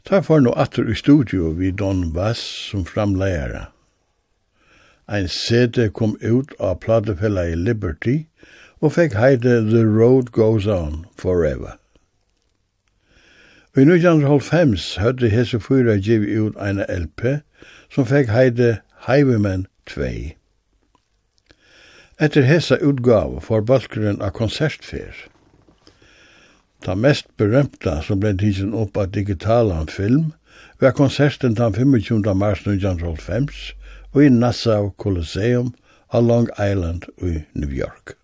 Ta 0.04 0.20
for 0.20 0.44
nå 0.44 0.52
atter 0.60 0.92
i 0.92 1.00
studio 1.00 1.54
vid 1.56 1.80
Don 1.80 2.12
Bass 2.12 2.44
som 2.44 2.84
framleiere. 2.84 3.70
Ein 5.08 5.32
CD 5.32 5.88
kom 5.88 6.18
ut 6.20 6.52
av 6.60 6.82
platefella 6.84 7.48
i 7.48 7.56
Liberty 7.56 8.26
og 8.84 8.98
fikk 9.00 9.16
heide 9.16 9.62
The 9.72 9.88
Road 9.88 10.36
Goes 10.36 10.68
On 10.68 11.06
Forever. 11.16 11.80
I 13.76 13.84
1995 13.84 14.84
høyde 15.04 15.28
hese 15.28 15.58
fyra 15.60 15.98
giv 16.00 16.24
ut 16.24 16.56
eina 16.64 16.86
LP, 16.88 17.42
som 17.92 18.08
fekk 18.08 18.30
heide 18.32 18.70
Highwayman 19.04 19.66
2. 19.92 20.08
Etter 22.24 22.48
hesa 22.48 22.78
utgave 22.80 23.44
får 23.44 23.66
balkeren 23.68 24.22
av 24.24 24.32
konsertfer. 24.38 25.12
Ta 26.88 26.96
mest 26.96 27.28
berømta 27.36 27.98
som 28.08 28.24
ble 28.24 28.32
tidsen 28.40 28.72
opp 28.72 28.96
av 28.96 29.12
digitalan 29.12 29.92
film, 29.92 30.32
var 30.80 30.96
konserten 30.96 31.60
den 31.60 31.76
25. 31.76 32.32
mars 32.32 32.64
1995 32.64 33.76
og 34.14 34.22
i 34.24 34.32
Nassau 34.32 34.94
Colosseum 34.96 35.74
av 36.16 36.24
Long 36.24 36.48
Island 36.56 37.12
i 37.20 37.42
New 37.52 37.76
York. 37.76 38.16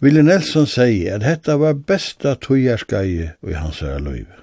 Willi 0.00 0.22
Nelson 0.24 0.64
sier 0.64 1.18
at 1.18 1.26
dette 1.26 1.54
var 1.60 1.74
besta 1.84 2.30
tøyarskei 2.40 3.08
i 3.20 3.52
hans 3.52 3.82
løyve. 3.84 4.38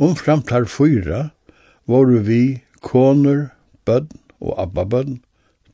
Omfram 0.00 0.40
tar 0.40 0.64
fyra 0.72 1.18
var 1.84 2.08
vi 2.24 2.62
koner, 2.80 3.50
bødn 3.84 4.16
og 4.40 4.54
abbabødn, 4.62 5.18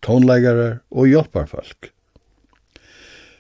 tonleggere 0.03 0.81
og 0.91 1.07
hjelparfolk. 1.13 1.93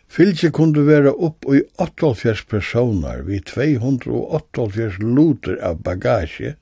Fylgje 0.07 0.53
kunde 0.55 0.85
være 0.87 1.11
opp 1.11 1.51
i 1.51 1.65
88 1.83 2.47
personer 2.47 3.25
vi 3.27 3.41
288 3.43 5.01
luter 5.03 5.59
av 5.67 5.83
bagasje, 5.83 6.55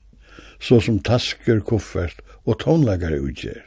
så 0.57 0.79
som 0.81 0.97
tasker, 0.97 1.61
koffert 1.61 2.25
og 2.49 2.57
tonleggere 2.65 3.21
utgjør. 3.21 3.61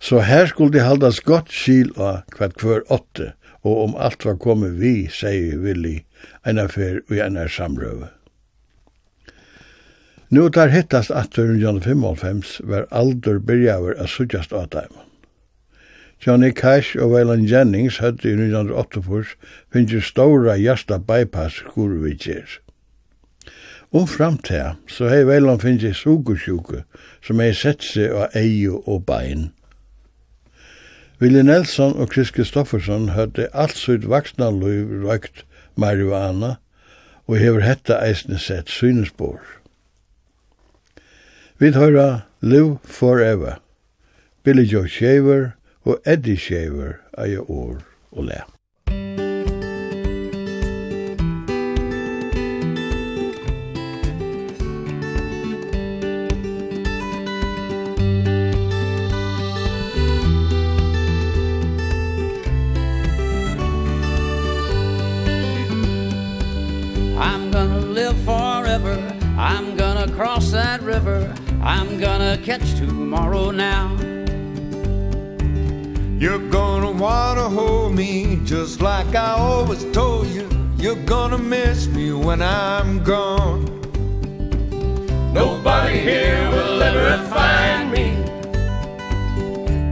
Så 0.00 0.22
her 0.24 0.48
skulle 0.48 0.72
det 0.72 0.86
haldas 0.88 1.20
godt 1.20 1.52
skil 1.52 1.92
av 2.00 2.24
hvert 2.38 2.64
hver 2.64 2.86
åtte 2.88 3.34
og 3.62 3.82
om 3.84 3.98
alt 3.98 4.24
var 4.24 4.38
kommet 4.40 4.78
vi, 4.80 5.08
sier 5.12 5.58
Willi, 5.60 6.00
en 6.46 6.58
affær 6.58 7.02
og 7.08 7.20
en 7.20 7.36
er 7.36 7.52
samrøve. 7.52 8.08
Nå 10.30 10.46
tar 10.54 10.70
hittast 10.70 11.10
atter 11.10 11.56
John 11.58 11.80
55 11.82 12.60
var 12.70 12.86
alder 12.94 13.40
byrjaver 13.42 13.96
a 13.98 14.06
suttjast 14.06 14.52
av 14.54 14.68
dem. 14.70 14.92
Johnny 16.20 16.52
Cash 16.52 16.96
og 17.00 17.10
Waylon 17.10 17.46
Jennings 17.48 17.98
høyde 17.98 18.28
i 18.28 18.36
1908 18.36 19.00
finnes 19.72 20.04
stora 20.06 20.54
jasta 20.60 20.98
bypass 20.98 21.62
kurvitjer. 21.72 22.60
Um 23.90 24.06
fram 24.06 24.36
til, 24.38 24.76
så 24.86 25.08
hei 25.10 25.24
Waylon 25.26 25.58
finnes 25.58 26.04
sugesjuke 26.04 26.84
som 27.26 27.40
hei 27.42 27.50
sett 27.50 27.82
seg 27.82 28.12
av 28.14 28.36
eio 28.38 28.84
og 28.86 29.06
bein. 29.08 29.48
Willie 31.20 31.42
Nelson 31.42 31.98
og 32.00 32.14
Chris 32.14 32.30
Kristofferson 32.32 33.10
høyde 33.12 33.50
alt 33.52 33.76
sitt 33.76 34.06
vaksna 34.08 34.46
liv 34.56 34.88
røykt 35.02 35.42
marihuana 35.76 36.54
og 37.28 37.36
hever 37.36 37.60
hetta 37.60 37.98
eisne 38.00 38.38
sett 38.40 38.72
synespår. 38.72 39.42
Vi 41.60 41.74
høyra 41.76 42.22
Live 42.40 42.78
Forever, 42.84 43.60
Billy 44.42 44.64
Joe 44.64 44.88
Shaver 44.88 45.50
og 45.84 46.00
Eddie 46.08 46.40
Shaver 46.40 46.96
eier 47.20 47.44
år 47.44 47.84
og 48.16 48.24
lær. 48.30 48.48
I'm 69.50 69.74
gonna 69.76 70.08
cross 70.12 70.52
that 70.52 70.80
river. 70.80 71.34
I'm 71.60 71.98
gonna 71.98 72.38
catch 72.38 72.76
tomorrow 72.76 73.50
now. 73.50 73.96
You're 76.22 76.44
gonna 76.50 76.92
wanna 76.92 77.48
hold 77.48 77.96
me 77.96 78.38
just 78.44 78.80
like 78.80 79.12
I 79.16 79.32
always 79.32 79.84
told 79.90 80.28
you. 80.28 80.48
You're 80.76 81.04
gonna 81.04 81.36
miss 81.36 81.88
me 81.88 82.12
when 82.12 82.40
I'm 82.40 83.02
gone. 83.02 83.64
Nobody 85.32 85.98
here 85.98 86.48
will 86.50 86.82
ever 86.82 87.16
find 87.28 87.90
me 87.90 88.08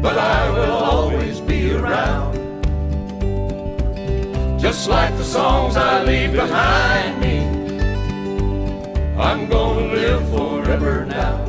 But 0.01 0.19
I 0.19 0.51
will 0.51 0.77
always 0.93 1.41
be 1.41 1.73
around. 1.73 2.33
Just 4.61 4.89
like 4.89 5.17
the 5.17 5.25
songs 5.25 5.77
I 5.77 6.05
leave 6.05 6.33
behind 6.33 7.21
me. 7.21 7.58
I'm 9.21 9.49
gonna 9.49 9.81
live 9.81 10.29
forever 10.31 11.05
now. 11.05 11.45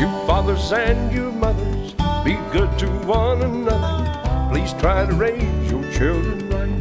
You 0.00 0.08
fathers 0.26 0.72
and 0.72 1.12
you 1.12 1.32
mothers 1.32 1.92
Be 2.24 2.36
good 2.50 2.78
to 2.78 2.86
one 3.06 3.42
another. 3.42 4.48
Please 4.50 4.72
try 4.80 5.04
to 5.04 5.12
raise 5.12 5.70
your 5.70 5.84
children 5.92 6.48
right. 6.48 6.80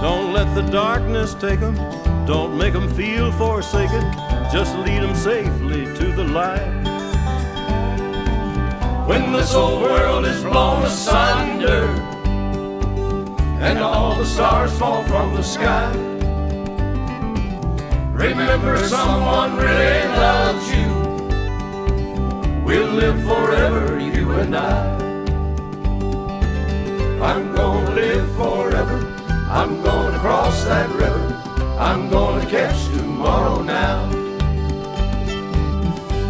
Don't 0.00 0.32
let 0.32 0.54
the 0.54 0.62
darkness 0.70 1.34
take 1.34 1.58
them 1.58 1.74
Don't 2.26 2.56
make 2.56 2.74
them 2.74 2.88
feel 2.94 3.32
forsaken. 3.32 4.04
Just 4.52 4.76
lead 4.78 5.02
them 5.02 5.16
safely 5.16 5.84
to 5.96 6.12
the 6.12 6.22
light. 6.22 6.83
When 9.06 9.32
this 9.32 9.52
whole 9.52 9.80
world 9.82 10.24
is 10.24 10.42
blown 10.42 10.82
asunder 10.84 11.84
And 13.60 13.78
all 13.78 14.14
the 14.16 14.24
stars 14.24 14.72
fall 14.78 15.02
from 15.04 15.34
the 15.34 15.42
sky. 15.42 15.92
Remember 18.14 18.78
someone 18.78 19.56
really 19.56 20.08
loves 20.08 20.70
you. 20.72 20.88
We'll 22.64 22.92
live 22.92 23.22
forever, 23.24 23.98
you 24.00 24.32
and 24.32 24.56
I. 24.56 24.94
I'm 27.20 27.54
gonna 27.54 27.90
live 27.90 28.34
forever. 28.36 28.98
I'm 29.50 29.82
gonna 29.82 30.18
cross 30.20 30.64
that 30.64 30.88
river. 30.90 31.42
I'm 31.78 32.08
gonna 32.08 32.48
catch 32.48 32.86
tomorrow 32.86 33.62
now. 33.62 34.04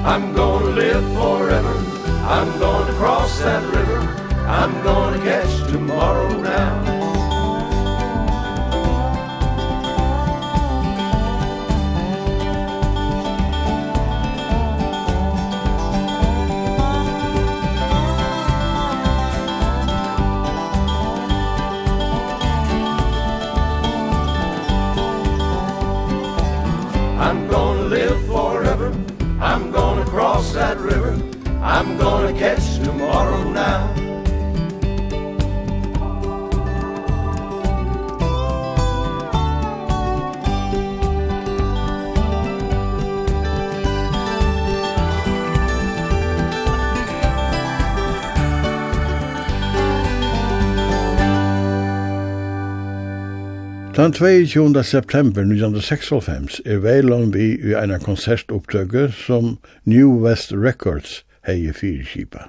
I'm 0.04 0.32
gonna 0.32 0.66
live 0.66 1.04
forever. 1.14 1.93
I'm 2.26 2.58
gonna 2.58 2.92
cross 2.94 3.38
that 3.40 3.62
river. 3.74 4.00
I'm 4.48 4.82
gonna 4.82 5.18
catch 5.18 5.70
tomorrow 5.70 6.40
now. 6.40 6.93
Tann 54.14 54.46
22. 54.46 54.84
september 54.84 55.42
1996 55.42 56.60
er 56.64 56.78
Veilon 56.78 57.32
vi 57.34 57.56
i 57.58 57.72
eina 57.74 57.96
konsertopptøkke 57.98 59.08
som 59.10 59.56
New 59.90 60.12
West 60.22 60.52
Records 60.54 61.24
heie 61.48 61.72
fyrkipa. 61.74 62.44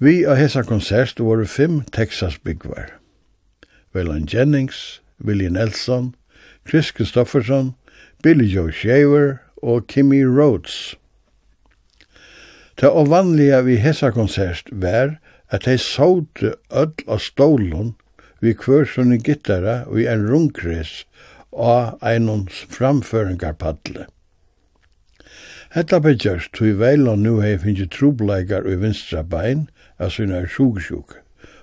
Vi 0.00 0.22
av 0.24 0.40
hessa 0.40 0.62
konsert 0.64 1.20
var 1.20 1.44
fem 1.44 1.82
Texas 1.92 2.38
byggvar. 2.40 2.94
Veilon 3.92 4.24
Jennings, 4.24 5.02
Willie 5.20 5.52
Nelson, 5.52 6.14
Chris 6.64 6.88
Kristofferson, 6.90 7.74
Billy 8.24 8.48
Joe 8.48 8.72
Shaver 8.72 9.42
og 9.62 9.92
Kimmy 9.92 10.24
Rhodes. 10.24 10.96
Det 12.80 12.88
ovanliga 12.88 13.60
vi 13.60 13.76
hessa 13.76 14.08
konsert 14.10 14.72
var 14.72 15.18
at 15.50 15.68
de 15.68 15.76
såte 15.76 16.56
öll 16.70 16.96
av 17.06 17.20
stålen 17.20 17.92
vi 18.42 18.54
kvør 18.58 18.88
sånne 18.90 19.20
gittara 19.22 19.82
og 19.86 20.00
i 20.02 20.08
en 20.10 20.26
rungkres 20.26 21.04
og 21.52 22.02
einon 22.02 22.48
framføringarpadle. 22.50 24.08
Hetta 25.72 26.02
ble 26.04 26.16
gjørst, 26.18 26.52
tog 26.52 26.80
Veilon 26.82 27.22
nu 27.24 27.38
hei 27.40 27.54
finnje 27.60 27.86
trobleikar 27.88 28.66
i 28.68 28.76
vinstra 28.76 29.22
bein 29.24 29.68
av 30.02 30.18
er 30.20 30.48
sjuksjuk, 30.50 31.16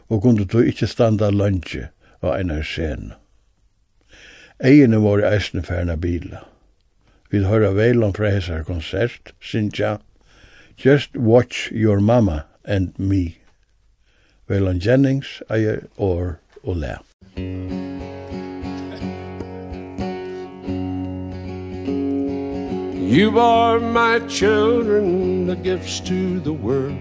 og 0.10 0.22
kunde 0.24 0.48
tog 0.50 0.66
ikkje 0.66 0.88
standa 0.90 1.30
lunge 1.30 1.90
av 2.22 2.34
einar 2.40 2.64
sen. 2.64 3.14
Egene 4.60 4.98
var 5.04 5.22
i 5.22 5.28
eisne 5.30 5.62
færna 5.62 5.96
bila. 5.96 6.46
Vi 7.30 7.44
høyra 7.46 7.76
Veilon 7.78 8.14
fra 8.14 8.32
hesar 8.34 8.64
konsert, 8.64 9.34
sinja, 9.42 10.00
Just 10.80 11.18
watch 11.18 11.72
your 11.74 12.00
mama 12.00 12.46
and 12.64 12.98
me. 12.98 13.40
Veilon 14.48 14.80
Jennings, 14.80 15.42
eier 15.50 15.88
or 15.98 16.40
og 16.64 16.76
læ. 16.76 16.94
You 23.18 23.40
are 23.40 23.80
my 23.80 24.20
children, 24.28 25.48
the 25.48 25.56
gifts 25.56 26.00
to 26.02 26.40
the 26.48 26.54
world. 26.54 27.00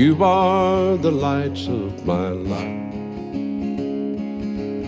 You 0.00 0.22
are 0.22 0.96
the 0.96 1.10
lights 1.10 1.66
of 1.66 2.06
my 2.06 2.28
life. 2.54 2.84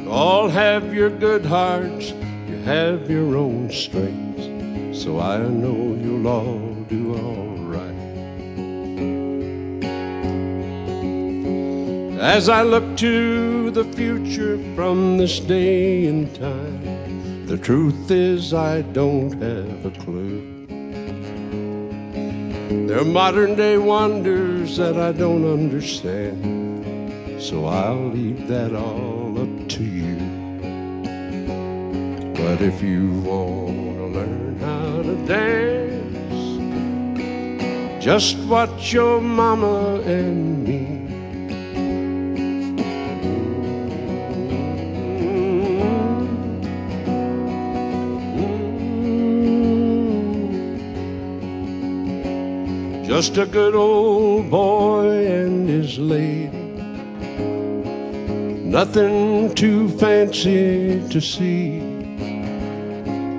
All 0.08 0.48
have 0.48 0.94
your 0.94 1.10
good 1.10 1.44
hearts, 1.44 2.14
you 2.48 2.56
have 2.64 3.10
your 3.10 3.36
own 3.36 3.68
strengths. 3.84 4.46
So 5.02 5.18
I 5.18 5.38
know 5.62 5.80
you'll 6.02 6.28
all 6.28 6.68
do 6.88 7.02
all 7.14 7.35
As 12.26 12.48
I 12.48 12.62
look 12.62 12.96
to 12.96 13.70
the 13.70 13.84
future 13.84 14.58
from 14.74 15.16
this 15.16 15.38
day 15.38 16.06
and 16.06 16.34
time 16.34 17.46
The 17.46 17.56
truth 17.56 18.10
is 18.10 18.52
I 18.52 18.82
don't 18.82 19.30
have 19.40 19.86
a 19.86 19.92
clue. 20.02 20.42
There 22.88 22.98
are 22.98 23.04
modern 23.04 23.54
day 23.54 23.78
wonders 23.78 24.76
that 24.76 24.96
I 24.96 25.12
don't 25.12 25.44
understand 25.48 27.40
So 27.40 27.64
I'll 27.66 28.08
leave 28.08 28.48
that 28.48 28.74
all 28.74 29.40
up 29.40 29.68
to 29.76 29.84
you. 29.84 30.18
But 32.34 32.60
if 32.60 32.82
you 32.82 33.20
want 33.20 33.98
to 33.98 34.06
learn 34.18 34.58
how 34.58 35.02
to 35.02 35.14
dance 35.28 36.44
Just 38.04 38.36
watch 38.48 38.92
your 38.92 39.20
mama 39.20 40.00
and 40.00 40.55
Just 53.16 53.38
a 53.38 53.46
good 53.46 53.74
old 53.74 54.50
boy 54.50 55.26
and 55.26 55.66
his 55.66 55.98
lady. 55.98 56.50
Nothing 58.68 59.54
too 59.54 59.88
fancy 59.88 61.02
to 61.08 61.18
see. 61.18 61.78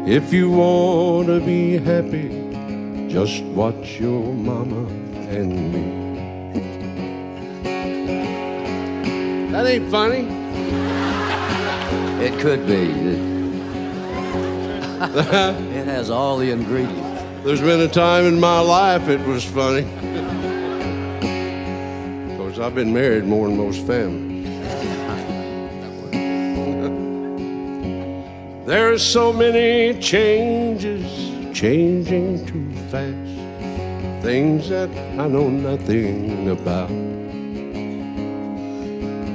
If 0.08 0.34
you 0.34 0.50
want 0.50 1.28
to 1.28 1.40
be 1.40 1.78
happy 1.78 2.30
Just 3.08 3.44
watch 3.44 4.00
your 4.00 4.34
mama 4.34 4.88
and 5.30 5.72
me. 5.72 5.86
That 9.52 9.68
ain't 9.68 9.92
funny. 9.92 10.26
It 12.26 12.40
could 12.40 12.66
be. 12.66 12.86
It 15.78 15.86
has 15.86 16.10
all 16.10 16.40
the 16.40 16.50
ingredients. 16.50 17.07
There's 17.48 17.62
been 17.62 17.80
a 17.80 17.88
time 17.88 18.26
in 18.26 18.42
my 18.42 18.60
life 18.60 19.08
it 19.08 19.26
was 19.26 19.46
funny. 19.46 19.84
of 22.30 22.38
course, 22.38 22.60
I've 22.60 22.76
been 22.76 22.94
married 22.94 23.24
more 23.24 23.48
than 23.48 23.56
most 23.56 23.88
families. 23.88 24.50
there 28.68 28.92
are 28.92 28.98
so 28.98 29.32
many 29.32 29.98
changes 30.02 31.06
changing 31.58 32.46
too 32.48 32.70
fast. 32.92 34.22
Things 34.22 34.68
that 34.68 34.90
I 35.18 35.30
know 35.30 35.48
nothing 35.48 36.50
about. 36.50 36.90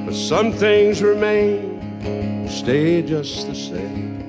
But 0.05 0.15
some 0.15 0.53
things 0.53 1.03
remain, 1.03 2.47
stay 2.47 3.01
just 3.01 3.47
the 3.47 3.55
same. 3.55 4.21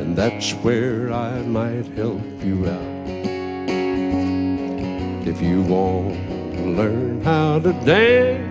And 0.00 0.16
that's 0.16 0.54
where 0.54 1.12
I 1.12 1.40
might 1.42 1.86
help 1.94 2.20
you 2.42 2.66
out. 2.66 2.95
If 5.26 5.42
you 5.42 5.62
want 5.62 6.14
to 6.54 6.62
learn 6.62 7.20
how 7.22 7.58
to 7.58 7.72
dance 7.84 8.46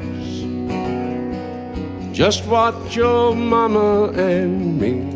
Just 2.11 2.45
watch 2.47 2.97
your 2.97 3.33
mama 3.33 4.11
and 4.11 4.79
me. 4.79 5.15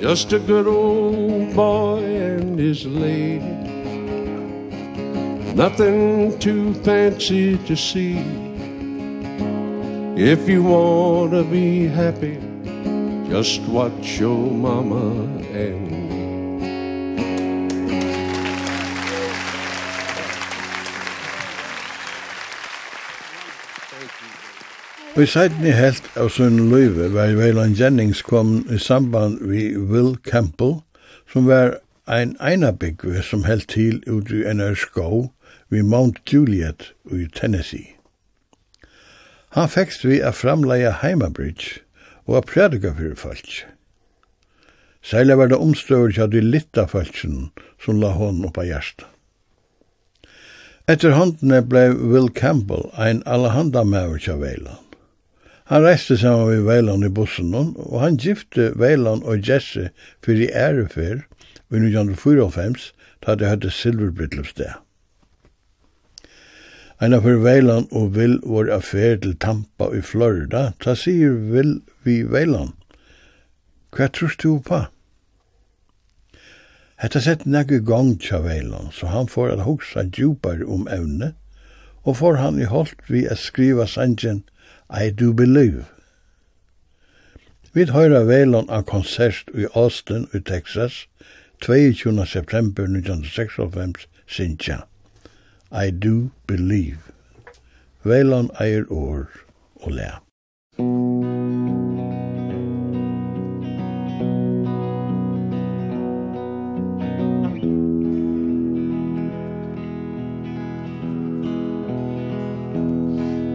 Just 0.00 0.32
a 0.32 0.38
good 0.40 0.66
old 0.66 1.54
boy 1.54 2.02
and 2.02 2.58
his 2.58 2.84
lady. 2.86 3.44
Nothing 5.54 6.38
too 6.38 6.74
fancy 6.74 7.58
to 7.58 7.76
see. 7.76 8.45
If 10.18 10.48
you 10.48 10.62
want 10.62 11.32
to 11.32 11.44
be 11.44 11.88
happy 11.88 12.38
Just 13.28 13.60
watch 13.68 14.18
your 14.18 14.50
mama 14.50 15.10
and 15.52 15.90
me 15.90 16.06
Vi 25.16 25.22
i 25.22 25.68
i 25.68 25.70
helt 25.70 26.08
av 26.16 26.30
sunn 26.32 26.70
løyve 26.70 27.10
var 27.12 27.36
Veiland 27.36 27.76
Jennings 27.76 28.22
kom 28.22 28.66
i 28.70 28.78
samband 28.78 29.38
vi 29.40 29.76
Will 29.76 30.16
Campbell, 30.24 30.80
som 31.32 31.46
var 31.46 31.76
ein 32.08 32.36
einabygve 32.40 33.22
som 33.22 33.44
held 33.44 33.68
til 33.68 34.00
ut 34.06 34.32
i 34.32 34.44
NR 34.48 34.74
Skow 34.74 35.28
vi 35.68 35.82
Mount 35.82 36.24
Juliet 36.32 36.92
i 37.12 37.26
Tennessee. 37.34 37.95
Han 39.56 39.70
fekst 39.72 40.04
vi 40.04 40.18
a 40.20 40.34
framleia 40.36 40.90
heimabridge 41.00 41.80
og 42.28 42.36
a 42.36 42.40
prædika 42.44 42.90
fyrir 42.98 43.16
falsk. 43.16 43.62
Seile 45.00 45.36
var 45.40 45.48
det 45.48 45.56
omstøver 45.56 46.12
til 46.12 46.28
de 46.34 46.42
litta 46.44 46.84
falskjen 46.90 47.46
som 47.80 48.02
la 48.02 48.10
hon 48.12 48.44
oppa 48.44 48.66
hjersta. 48.68 49.08
Etter 50.92 51.16
håndene 51.16 51.62
blei 51.64 51.88
Will 51.88 52.28
Campbell 52.28 52.90
ein 53.00 53.22
alahanda 53.24 53.82
maver 53.84 54.20
til 54.20 54.42
veilan. 54.44 54.82
Han 55.72 55.88
reiste 55.88 56.18
saman 56.20 56.52
vi 56.52 56.60
veilan 56.68 57.08
i 57.08 57.10
bussen 57.10 57.54
og 57.56 58.00
han 58.04 58.20
gifte 58.20 58.74
veilan 58.76 59.24
og 59.24 59.40
Jesse 59.40 59.88
fyrir 60.22 60.52
ærefer 60.52 61.24
i 61.72 61.80
1994, 61.80 62.92
da 63.24 63.34
det 63.34 63.48
høyde 63.48 63.70
Silverbryllupsdag. 63.70 64.85
Eina 66.96 67.18
for 67.20 67.42
Veiland 67.44 67.90
og 67.92 68.14
Vil 68.16 68.38
vår 68.40 68.70
affær 68.72 69.18
til 69.20 69.34
Tampa 69.36 69.90
i 69.92 69.98
Florida, 70.00 70.70
ta 70.80 70.94
sier 70.96 71.34
Vil 71.52 71.82
vi 72.06 72.22
Veiland. 72.24 72.72
Hva 73.92 74.08
tror 74.08 74.32
du 74.40 74.62
på? 74.64 74.78
Hetta 76.96 77.20
sett 77.20 77.44
nægge 77.44 77.82
gong 77.84 78.14
tja 78.16 78.40
Veiland, 78.40 78.94
så 78.96 79.12
han 79.12 79.28
får 79.28 79.52
at 79.52 79.66
hoksa 79.68 80.06
djupar 80.08 80.64
om 80.64 80.88
evne, 80.88 81.34
og 82.08 82.16
får 82.16 82.40
han 82.40 82.62
i 82.64 82.70
holdt 82.72 83.04
vi 83.12 83.26
at 83.28 83.44
skriva 83.44 83.84
sangen 83.84 84.46
I 84.88 85.12
Do 85.12 85.34
Believe. 85.36 85.84
Vi 87.76 87.84
høyra 87.92 88.24
Veiland 88.24 88.72
av 88.72 88.88
konsert 88.88 89.52
i 89.52 89.68
Austin 89.74 90.30
i 90.32 90.40
Texas, 90.40 91.04
22. 91.60 92.24
september 92.24 92.88
1996, 92.88 94.08
sinja. 94.26 94.86
I 95.72 95.90
do 95.90 96.30
believe. 96.46 97.12
Velan 98.04 98.50
eier 98.60 98.86
år 98.92 99.26
og 99.82 99.92
lær. 99.92 100.22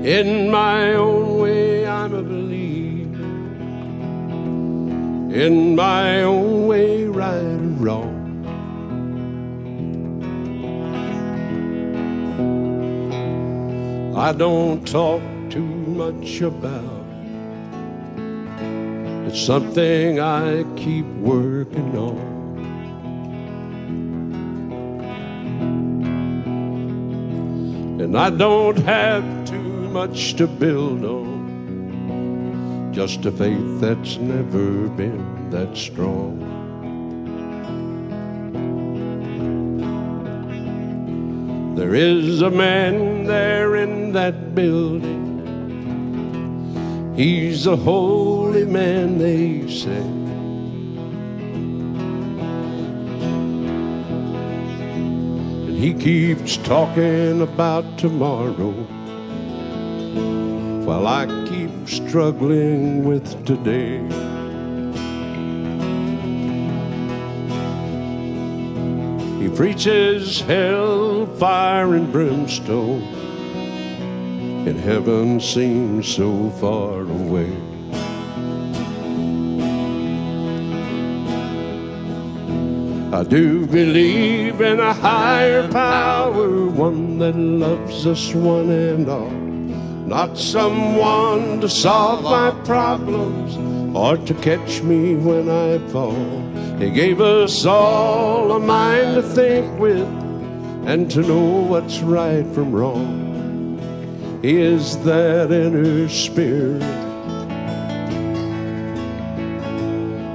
In 0.04 0.50
my 0.52 0.96
own 0.96 1.40
way 1.40 1.86
I'm 1.88 2.14
a 2.14 2.24
believer 2.24 3.30
In 5.46 5.76
my 5.76 6.24
own 6.24 6.68
way 6.68 7.06
right 7.06 7.62
or 7.68 7.76
wrong 7.80 8.11
I 14.22 14.34
don't 14.34 14.88
talk 14.88 15.24
too 15.50 15.66
much 15.66 16.42
about 16.42 17.06
it. 18.14 19.28
It's 19.28 19.42
something 19.42 20.20
I 20.20 20.64
keep 20.76 21.08
working 21.16 21.98
on. 21.98 22.20
And 28.00 28.16
I 28.16 28.30
don't 28.30 28.78
have 28.78 29.24
too 29.46 29.90
much 29.90 30.36
to 30.36 30.46
build 30.46 31.04
on. 31.04 32.92
Just 32.94 33.26
a 33.26 33.32
faith 33.32 33.80
that's 33.82 34.18
never 34.18 34.88
been 34.90 35.50
that 35.50 35.76
strong. 35.76 36.51
There 41.82 41.96
is 41.96 42.44
a 42.44 42.52
man 42.52 43.24
there 43.24 43.76
in 43.76 44.12
that 44.14 44.54
building. 44.54 45.42
He's 47.16 47.66
a 47.66 47.76
holy 47.76 48.66
man, 48.66 49.18
they 49.18 49.68
say. 49.68 50.06
And 55.66 55.76
he 55.76 55.96
keeps 55.96 56.58
talking 56.58 57.42
about 57.42 57.98
tomorrow 57.98 58.74
While 60.86 61.08
I 61.08 61.26
keep 61.50 61.72
struggling 61.90 63.06
with 63.06 63.44
today. 63.44 64.31
He 69.42 69.50
preaches 69.50 70.42
hell, 70.42 71.26
fire 71.26 71.96
and 71.96 72.12
brimstone 72.12 73.02
And 74.68 74.80
heaven 74.80 75.40
seems 75.40 76.08
so 76.08 76.52
far 76.62 77.02
away. 77.02 77.52
I 83.12 83.24
do 83.24 83.66
believe 83.66 84.62
in 84.62 84.80
a 84.80 84.94
higher 84.94 85.68
power 85.70 86.68
One 86.68 87.18
that 87.18 87.36
loves 87.36 88.06
us 88.06 88.36
one 88.36 88.70
and 88.70 89.10
all. 89.10 89.32
Not 90.06 90.38
someone 90.38 91.62
to 91.62 91.68
solve 91.68 92.22
my 92.22 92.52
problems 92.64 93.58
Or 93.98 94.18
to 94.18 94.34
catch 94.36 94.84
me 94.84 95.16
when 95.16 95.50
I 95.50 95.80
fall. 95.92 96.51
He 96.82 96.90
gave 96.90 97.22
us 97.22 97.64
all 97.64 98.54
a 98.54 98.60
mind 98.60 99.14
to 99.14 99.22
think 99.22 99.80
with 99.80 100.08
and 100.88 101.12
to 101.12 101.22
know 101.22 101.62
what's 101.62 102.00
right 102.00 102.44
from 102.56 102.72
wrong. 102.72 104.40
He 104.42 104.60
is 104.60 104.98
that 105.04 105.52
inner 105.52 106.10
spirit 106.10 106.80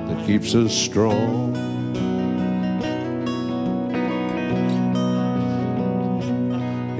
that 0.04 0.24
keeps 0.24 0.54
us 0.54 0.72
strong. 0.72 1.56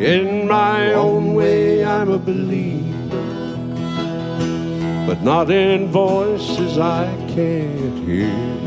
In 0.00 0.48
my 0.48 0.92
own 0.92 1.34
way 1.34 1.84
I'm 1.84 2.10
a 2.10 2.18
believer 2.18 3.56
But 5.06 5.22
not 5.22 5.50
in 5.50 5.86
voices 5.86 6.78
I 6.78 7.06
can't 7.28 8.06
hear 8.06 8.65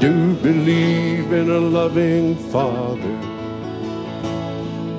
do 0.00 0.34
believe 0.36 1.32
in 1.32 1.50
a 1.50 1.58
loving 1.58 2.36
Father. 2.50 3.16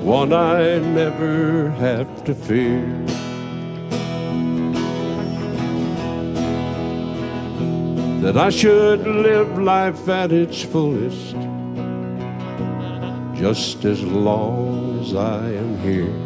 One 0.03 0.33
I 0.33 0.79
never 0.79 1.69
have 1.71 2.23
to 2.25 2.33
fear. 2.33 2.85
That 8.21 8.37
I 8.37 8.49
should 8.49 9.05
live 9.05 9.57
life 9.59 10.09
at 10.09 10.31
its 10.31 10.63
fullest 10.63 11.35
Just 13.35 13.85
as 13.85 14.01
long 14.01 14.99
as 15.01 15.13
I 15.13 15.45
am 15.51 15.77
here. 15.79 16.24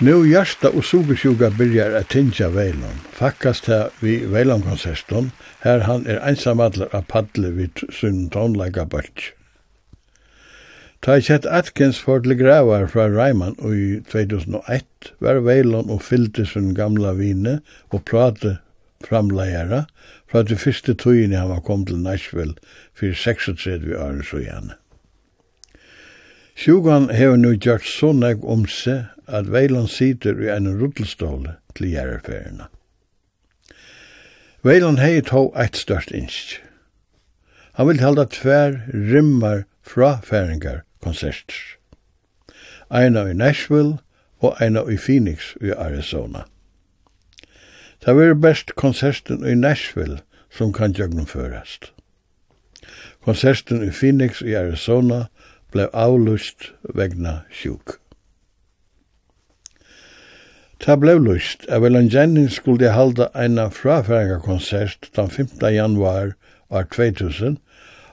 Nu 0.00 0.28
hjärsta 0.28 0.68
och 0.70 0.84
sobersjuka 0.84 1.50
börjar 1.50 1.92
att 1.92 2.08
tinja 2.08 2.48
Veilon. 2.48 3.00
Fakkast 3.12 3.66
här 3.66 3.90
vid 4.00 4.28
Veilon-konserten. 4.28 5.30
här 5.58 5.78
han 5.78 6.06
är 6.06 6.16
ensamadler 6.16 6.96
av 6.96 7.02
paddle 7.02 7.50
vid 7.50 7.70
sin 8.00 8.30
tonlaga 8.30 8.84
bölts. 8.84 9.32
Ta 11.00 11.16
i 11.16 11.22
sett 11.22 11.46
Atkins 11.46 11.98
for 11.98 12.20
til 12.20 12.34
gravar 12.38 12.86
fra 12.86 13.08
Reimann 13.08 13.56
i 13.74 14.00
2001 14.12 15.12
var 15.18 15.42
Veilon 15.42 15.90
og 15.90 16.02
fyllte 16.02 16.46
sin 16.46 16.74
gamla 16.74 17.12
vine 17.18 17.58
og 17.90 18.04
prate 18.04 18.58
framleira 19.02 19.84
fra 20.30 20.42
de 20.42 20.56
første 20.56 20.94
tøyene 20.94 21.36
han 21.36 21.50
var 21.50 21.60
kom 21.66 21.86
til 21.86 21.98
Nashville 21.98 22.54
for 22.94 23.14
36 23.14 23.98
år 23.98 24.22
så 24.22 24.46
gjerne. 24.46 24.74
Sjugan 26.54 27.10
hever 27.10 27.36
nu 27.36 27.56
gjort 27.56 27.86
så 27.86 28.12
nek 28.12 28.44
om 28.44 28.66
seg 28.66 29.17
at 29.28 29.52
Veiland 29.52 29.88
sitter 29.88 30.40
i 30.40 30.48
en 30.56 30.68
ruttelståle 30.80 31.56
til 31.76 31.92
gjerreferierna. 31.92 32.68
Veiland 34.66 34.98
hei 34.98 35.20
tog 35.22 35.52
eit 35.56 35.76
størst 35.76 36.10
innsk. 36.10 36.58
Han 37.78 37.88
vil 37.88 38.00
halda 38.02 38.24
tver 38.26 38.80
rimmar 38.90 39.64
frafæringar 39.86 40.82
konserter. 41.04 41.78
Eina 42.90 43.26
i 43.28 43.34
Nashville 43.34 43.98
og 44.40 44.56
eina 44.60 44.82
i 44.90 44.96
Phoenix 44.96 45.54
i 45.60 45.70
Arizona. 45.70 46.42
Det 48.04 48.16
var 48.16 48.34
best 48.34 48.74
konserten 48.74 49.46
i 49.46 49.54
Nashville 49.54 50.18
som 50.50 50.72
kan 50.72 50.92
gjennomførast. 50.92 51.92
Konserten 53.24 53.82
i 53.82 53.90
Phoenix 53.90 54.42
i 54.42 54.54
Arizona 54.54 55.26
blei 55.72 55.86
avlust 55.92 56.72
vegna 56.94 57.42
sjuk. 57.52 57.98
Ta 60.78 60.96
blev 60.96 61.20
lust 61.20 61.66
av 61.66 61.86
Ellen 61.86 62.08
Jennings 62.08 62.54
skulle 62.54 62.92
halda 62.94 63.30
eina 63.34 63.66
frafæringarkonsert 63.70 65.10
den 65.16 65.30
5. 65.30 65.48
januar 65.74 66.34
av 66.70 66.84
2000 66.94 67.56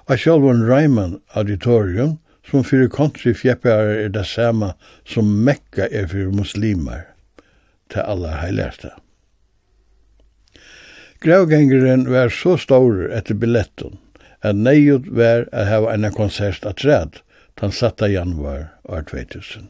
av 0.09 0.17
Sjolvon 0.17 0.63
Reimann 0.65 1.19
Auditorium 1.37 2.17
som 2.49 2.65
fyrir 2.65 2.89
country 2.89 3.35
fjepparar 3.37 3.93
er 4.05 4.09
det 4.13 4.25
samme 4.29 4.71
som 5.05 5.29
Mekka 5.45 5.85
er 5.91 6.09
fyrir 6.09 6.33
muslimar 6.33 7.05
til 7.93 8.01
alla 8.01 8.33
heilæsta. 8.41 8.95
Gravgengeren 11.21 12.09
var 12.09 12.33
så 12.33 12.57
stor 12.57 13.05
etter 13.13 13.37
billetten 13.37 13.99
at 14.41 14.57
neiut 14.57 15.05
var 15.13 15.45
at 15.53 15.69
hava 15.69 15.93
en 15.93 16.09
konsert 16.17 16.65
at 16.65 16.85
ræd 16.85 17.21
den 17.61 17.71
7. 17.71 18.09
januar 18.09 18.73
år 18.89 19.05
2000. 19.13 19.69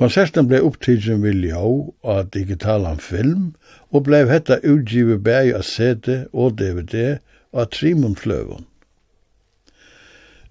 Konserten 0.00 0.48
blei 0.48 0.62
upptidsen 0.64 1.20
við 1.20 1.48
ljó 1.50 1.68
av 2.08 2.30
digitalan 2.32 3.00
film 3.02 3.52
og 3.92 4.06
blei 4.06 4.22
hetta 4.30 4.56
utgivet 4.64 5.20
bæg 5.26 5.52
av 5.58 5.66
CD 5.68 6.22
og 6.32 6.56
DVD 6.60 7.18
av 7.52 7.68
Trimund 7.76 8.16
Fløvun. 8.22 8.64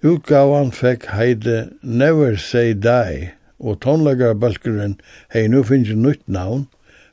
Utgavan 0.01 0.71
fekk 0.73 1.07
heide 1.13 1.71
Never 1.81 2.37
Say 2.37 2.73
Die 2.73 3.31
og 3.61 3.81
tónlegarbalkuren 3.85 4.95
hei 5.33 5.47
nu 5.49 5.61
finnst 5.65 5.93
nytt 5.97 6.23
navn, 6.25 6.67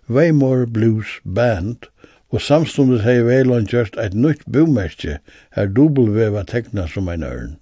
Waymore 0.09 0.67
Blues 0.67 1.19
Band, 1.25 1.89
og 2.33 2.45
samstundet 2.45 3.05
hei 3.05 3.21
Veilon 3.25 3.69
gjørst 3.69 3.97
eit 4.01 4.17
nytt 4.17 4.45
bumerkje 4.53 5.19
her 5.57 5.73
W 5.73 6.45
tekna 6.49 6.87
som 6.89 7.09
ein 7.09 7.25
ørn. 7.25 7.57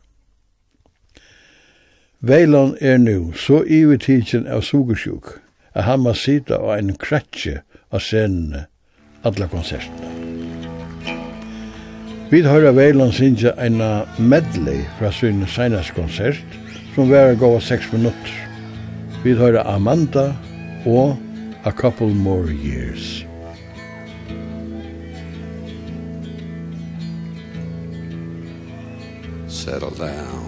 Veilon 2.21 2.77
er 2.81 2.97
nu 2.97 3.33
så 3.37 3.61
ivetidsen 3.69 4.47
av 4.49 4.63
sugersjuk 4.65 5.35
at 5.77 5.85
han 5.85 6.01
må 6.01 6.15
sita 6.17 6.57
av 6.57 6.79
en 6.79 6.95
kretsje 6.97 7.61
av 7.93 8.01
scenene, 8.01 8.65
alla 9.23 9.49
konsertene. 9.53 10.13
Vi 12.31 12.41
hører 12.43 12.73
Veilon 12.73 13.13
sinja 13.13 13.53
en 13.61 13.83
medley 14.19 14.81
fra 14.99 15.13
sin 15.13 15.45
senast 15.47 15.93
konsert, 15.95 16.57
som 16.95 17.13
var 17.13 17.37
gå 17.37 17.53
seks 17.61 17.93
minutter. 17.93 18.33
Vi 19.23 19.37
hører 19.37 19.69
Amanda 19.69 20.33
og 20.87 21.17
A 21.65 21.71
Couple 21.71 22.15
More 22.15 22.49
Years. 22.49 23.27
Settle 29.49 29.91
down. 29.99 30.46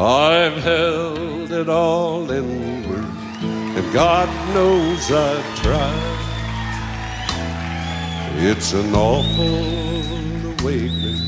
I've 0.00 0.62
held 0.62 1.52
it 1.52 1.68
all 1.68 2.30
inward 2.30 3.04
And 3.44 3.92
God 3.92 4.30
knows 4.54 5.12
I've 5.12 5.62
tried. 5.62 6.16
It's 8.36 8.72
an 8.72 8.94
awful 8.94 10.62
awakening 10.64 11.20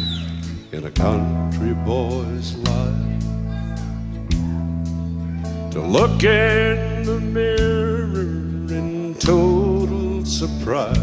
In 0.72 0.86
a 0.86 0.90
country 0.90 1.74
boy's 1.84 2.56
life. 2.56 3.20
To 5.72 5.80
look 5.82 6.24
in 6.24 7.02
the 7.02 7.20
mirror 7.20 8.74
In 8.74 9.14
total 9.18 10.24
surprise. 10.24 10.96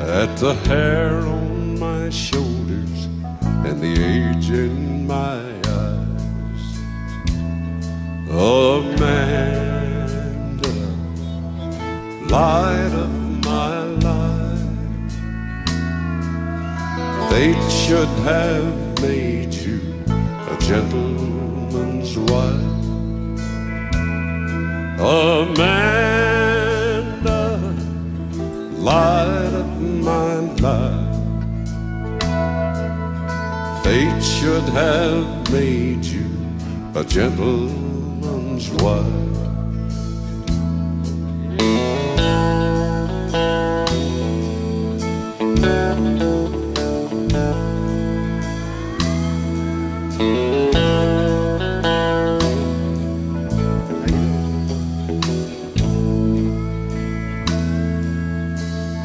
At 0.00 0.34
the 0.38 0.54
hair 0.64 1.18
on 1.18 1.78
my 1.78 2.08
shoulders 2.08 3.11
and 3.64 3.80
the 3.80 3.94
age 4.12 4.50
in 4.50 5.06
my 5.06 5.40
eyes 5.82 6.64
Amanda 8.28 9.52
light 12.28 12.92
of 13.04 13.12
my 13.44 13.78
life 14.08 14.32
they 17.32 17.52
should 17.70 18.12
have 18.30 19.00
made 19.00 19.54
you 19.54 19.80
a 20.50 20.56
gentleman's 20.60 22.16
wife. 22.18 22.60
Amanda 25.00 26.40
light 28.78 29.52
of 29.54 29.80
my 29.80 30.34
life. 30.60 31.11
Fate 33.82 34.22
should 34.22 34.62
have 34.62 35.52
made 35.52 36.04
you 36.04 36.30
a 36.94 37.04
gentleman's 37.04 38.70
wife. 38.80 39.22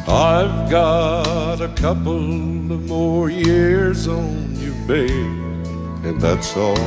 I've 0.08 0.70
got 0.70 1.60
a 1.60 1.68
couple 1.74 2.72
of 2.72 2.86
more 2.86 3.28
years 3.28 4.06
on 4.06 4.47
babe 4.88 5.66
And 6.02 6.18
that's 6.18 6.56
all. 6.56 6.78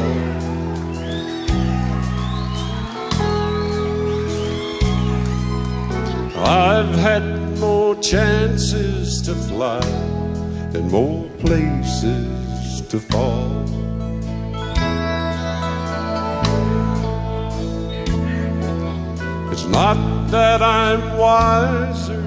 I've 6.43 6.95
had 6.95 7.23
more 7.59 7.95
chances 8.01 9.21
to 9.21 9.35
fly 9.35 9.85
And 10.73 10.89
more 10.89 11.29
places 11.45 12.81
to 12.91 12.99
fall. 12.99 13.51
It's 19.51 19.65
not 19.65 19.97
that 20.31 20.61
I'm 20.63 21.01
wiser 21.19 22.23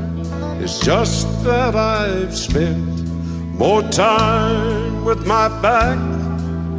It's 0.62 0.78
just 0.78 1.26
that 1.42 1.74
I've 1.74 2.36
spent 2.36 2.94
more 3.58 3.82
time 3.82 4.83
with 5.04 5.26
my 5.26 5.48
back 5.60 5.98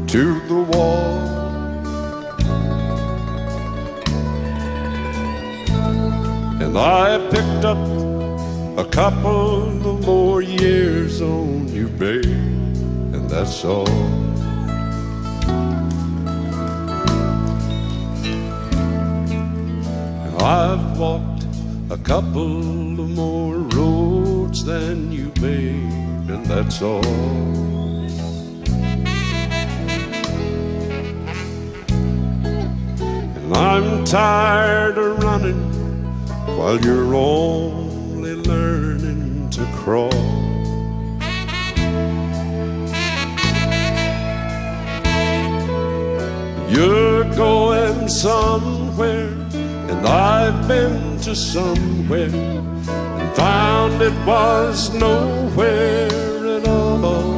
to 0.07 0.39
the 0.47 0.55
wall. 0.55 1.35
And 6.59 6.75
I 6.75 7.19
picked 7.29 7.65
up 7.65 7.77
a 8.77 8.89
couple 8.89 9.87
of 9.91 10.05
more 10.05 10.41
years 10.41 11.21
on 11.21 11.67
you, 11.67 11.87
babe 11.87 12.25
And 12.25 13.29
that's 13.29 13.63
all. 13.63 13.87
And 20.25 20.35
I've 20.41 20.97
walked 20.97 21.45
a 21.91 21.97
couple 21.97 22.99
of 22.99 23.09
more 23.11 23.57
roads 23.77 24.65
than 24.65 25.11
you, 25.11 25.29
babe 25.39 26.29
And 26.31 26.43
that's 26.47 26.81
all. 26.81 27.84
And 33.45 33.53
I'm 33.55 34.05
tired 34.05 34.97
of 34.97 35.23
running 35.23 35.61
While 36.57 36.81
you're 36.81 37.13
only 37.13 38.33
learning 38.33 39.51
to 39.51 39.63
crawl. 39.75 40.09
You're 46.71 47.23
going 47.35 48.09
somewhere 48.09 49.29
And 49.91 50.07
I've 50.07 50.67
been 50.67 51.19
to 51.19 51.35
somewhere 51.35 52.33
And 52.33 53.35
found 53.35 54.01
it 54.01 54.25
was 54.25 54.91
nowhere 54.95 56.57
at 56.57 56.67
all. 56.67 57.34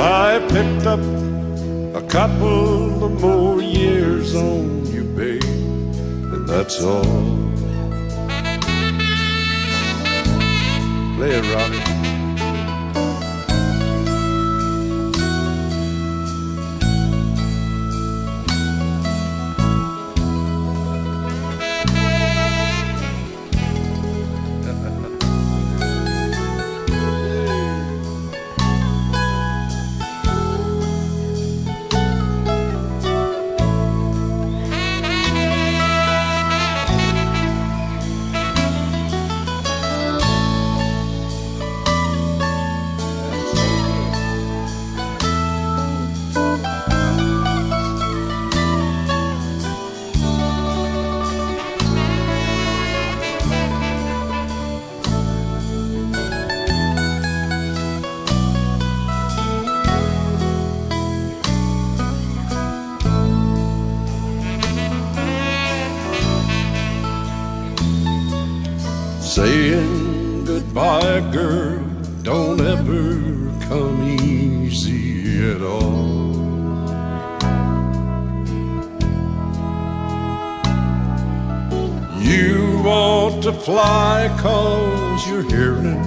I 0.00 0.38
picked 0.50 0.86
up 0.86 1.00
a 1.00 2.06
couple 2.08 3.04
of 3.04 3.20
more 3.20 3.60
years 3.60 4.36
on 4.36 4.86
you, 4.86 5.02
babe 5.02 5.42
And 5.42 6.48
that's 6.48 6.80
all. 6.84 7.02
Play 11.16 11.32
it, 11.32 11.52
Robbie 11.52 11.87
fly 83.68 84.34
cause 84.38 85.28
you're 85.28 85.42
hearing 85.42 86.00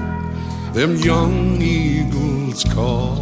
them 0.74 0.95
young 0.95 1.62
eagles 1.62 2.64
call. 2.64 3.18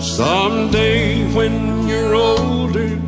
Someday 0.00 1.32
when 1.36 1.86
you're 1.86 2.16
older 2.16 2.98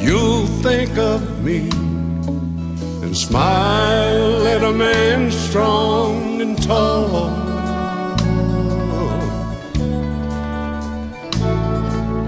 you'll 0.00 0.46
think 0.64 0.96
of 0.96 1.20
me 1.44 1.68
and 3.04 3.14
smile 3.14 4.46
at 4.46 4.64
a 4.64 4.72
man 4.72 5.30
strong 5.30 6.40
and 6.40 6.56
tall. 6.62 7.28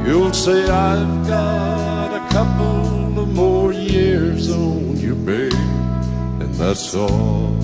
You'll 0.06 0.34
say 0.34 0.60
I've 0.68 1.26
got 1.26 1.67
sår 6.88 7.57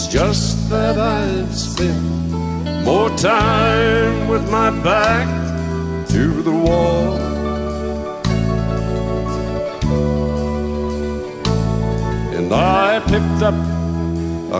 It's 0.00 0.06
just 0.06 0.70
that 0.70 0.96
I've 0.96 1.52
spent 1.52 2.04
more 2.84 3.10
time 3.16 4.28
with 4.28 4.48
my 4.48 4.70
back 4.70 5.26
to 6.10 6.40
the 6.40 6.52
wall. 6.52 7.16
And 12.36 12.52
I 12.52 13.00
picked 13.08 13.42
up 13.42 13.58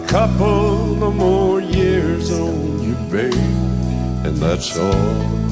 a 0.02 0.04
couple 0.08 1.04
of 1.04 1.14
more 1.14 1.60
years 1.60 2.32
on 2.32 2.82
you, 2.82 2.96
babe 3.08 3.32
And 4.26 4.36
that's 4.38 4.76
all. 4.76 5.47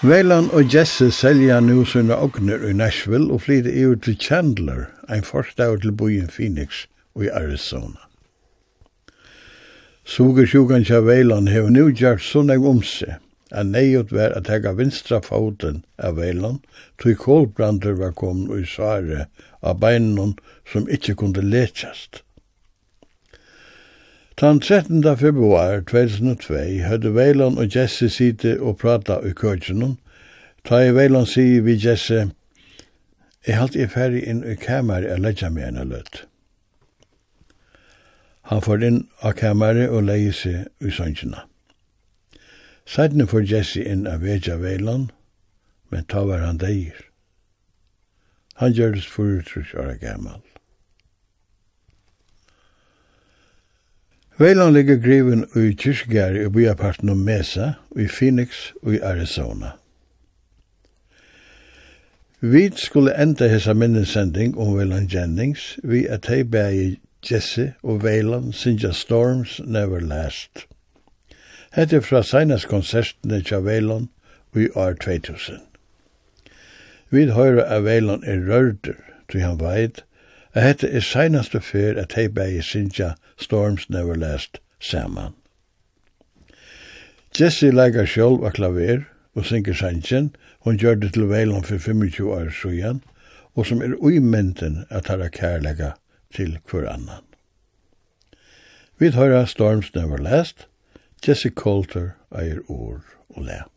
Velan 0.00 0.46
og 0.56 0.74
Jesse 0.74 1.10
selja 1.12 1.58
nu 1.60 1.82
sina 1.84 2.16
ogner 2.24 2.62
i 2.64 2.72
Nashville 2.72 3.34
og 3.34 3.42
flyr 3.44 3.66
i 3.68 3.82
til 4.00 4.14
Chandler, 4.16 4.86
ein 5.12 5.20
forstau 5.22 5.76
til 5.76 5.92
bojen 5.92 6.28
Phoenix 6.28 6.86
og 7.14 7.24
i 7.24 7.28
Arizona. 7.28 8.00
Sugersjukan 10.04 10.86
tja 10.88 11.02
Velan 11.04 11.52
hev 11.52 11.68
nu 11.68 11.90
gjart 11.92 12.24
sånne 12.24 12.56
om 12.56 12.80
seg, 12.80 13.18
at 13.52 13.68
neiot 13.68 14.08
ver 14.16 14.32
at 14.38 14.48
hega 14.48 14.72
vinstra 14.72 15.20
foten 15.20 15.84
av 15.98 16.16
Velan, 16.16 16.62
tog 16.96 17.20
kolbrander 17.20 18.00
var 18.00 18.16
kom 18.16 18.46
og 18.48 18.64
i 18.64 18.64
svare 18.64 19.26
av 19.60 19.84
beinun 19.84 20.32
som 20.64 20.88
ikkje 20.88 21.18
kunde 21.20 21.44
lechast. 21.44 22.22
Tan 24.40 24.60
13. 24.60 25.02
februar 25.16 25.80
2002 25.80 26.54
høyde 26.88 27.10
Veilon 27.14 27.58
og 27.58 27.76
Jesse 27.76 28.06
sitte 28.08 28.54
og 28.60 28.78
prata 28.80 29.18
i 29.20 29.34
køkjenen. 29.36 29.98
Ta 30.64 30.78
i 30.80 30.94
Veilon 30.96 31.26
sier 31.28 31.60
vi 31.60 31.74
Jesse, 31.76 32.30
«Jeg 33.46 33.58
halte 33.58 33.82
jeg 33.82 33.90
ferdig 33.92 34.22
inn 34.24 34.40
i 34.40 34.54
kameret 34.56 35.12
og 35.12 35.20
legger 35.26 35.52
meg 35.52 35.68
en 35.68 35.92
løtt». 35.92 36.22
Han 38.48 38.64
får 38.64 38.86
inn 38.88 38.98
av 39.20 39.36
kameret 39.36 39.92
og 39.92 40.08
leier 40.08 40.32
seg 40.32 40.88
i 40.88 40.88
søngjene. 40.88 41.44
Seidene 42.88 43.28
får 43.28 43.44
Jesse 43.44 43.84
inn 43.84 44.08
av 44.08 44.24
Veja 44.24 44.56
Veilon, 44.56 45.10
men 45.92 46.08
ta 46.08 46.24
var 46.24 46.40
han 46.48 46.64
deir. 46.64 46.96
Han 48.56 48.72
gjør 48.72 48.96
det 48.96 49.04
for 49.04 49.36
utrykk 49.42 49.76
å 49.76 49.84
være 49.84 50.00
gammel. 50.00 50.40
Veilan 54.40 54.72
ligger 54.72 54.96
griven 54.96 55.42
i 55.52 55.74
kyrkjær 55.76 56.38
i 56.40 56.46
byaparten 56.48 57.10
om 57.12 57.18
Mesa, 57.26 57.74
i 57.92 58.06
Phoenix 58.08 58.70
og 58.80 58.94
i 58.94 59.00
Arizona. 59.04 59.74
Vi 62.40 62.70
skulle 62.76 63.12
enda 63.20 63.50
hessa 63.52 63.74
minnesending 63.76 64.56
om 64.56 64.72
Veilan 64.78 65.10
Jennings 65.12 65.76
vi 65.84 66.06
er 66.08 66.24
hei 66.24 66.40
bægi 66.42 66.96
Jesse 67.20 67.74
og 67.82 68.00
Veilan 68.02 68.52
Sinja 68.56 68.94
Storms 68.96 69.60
Never 69.60 70.00
Last. 70.00 70.64
Hette 71.76 72.00
er 72.00 72.08
fra 72.08 72.22
seinas 72.24 72.64
konsertene 72.64 73.42
tja 73.44 73.60
Veilan 73.60 74.08
i 74.56 74.70
år 74.72 74.96
2000. 75.04 75.60
Vi 77.10 77.28
høyre 77.28 77.68
av 77.68 77.84
Veilan 77.84 78.24
er 78.24 78.40
rørder, 78.48 78.96
tog 79.28 79.44
han 79.44 79.60
veit 79.60 80.06
at 80.54 80.62
hette 80.62 80.88
er 80.90 81.00
seinaste 81.00 81.60
fyr 81.60 81.98
at 82.00 82.16
hei 82.18 82.28
bei 82.28 82.60
sinja 82.60 83.14
Storms 83.38 83.88
Never 83.90 84.16
Last 84.18 84.60
saman. 84.80 85.34
Jesse 87.38 87.70
leikar 87.70 88.08
sjálv 88.10 88.44
av 88.44 88.56
klaver 88.58 89.04
og 89.38 89.46
synger 89.46 89.76
sanjen, 89.78 90.32
hon 90.66 90.78
gjør 90.78 90.98
det 91.00 91.12
til 91.14 91.28
veilan 91.30 91.64
for 91.64 91.78
25 91.78 92.26
år 92.26 92.50
sujan, 92.50 93.02
og 93.54 93.66
som 93.66 93.82
er 93.82 93.94
uimenten 94.02 94.84
at 94.90 95.08
hara 95.08 95.28
kærlega 95.28 95.92
til 96.34 96.58
hver 96.70 96.88
annan. 96.90 97.24
Vi 98.98 99.10
tar 99.10 99.44
Storms 99.46 99.94
Never 99.94 100.18
Last, 100.18 100.66
Jesse 101.26 101.50
Coulter 101.50 102.16
eier 102.34 102.60
ord 102.68 103.06
og 103.28 103.44
lær. 103.44 103.68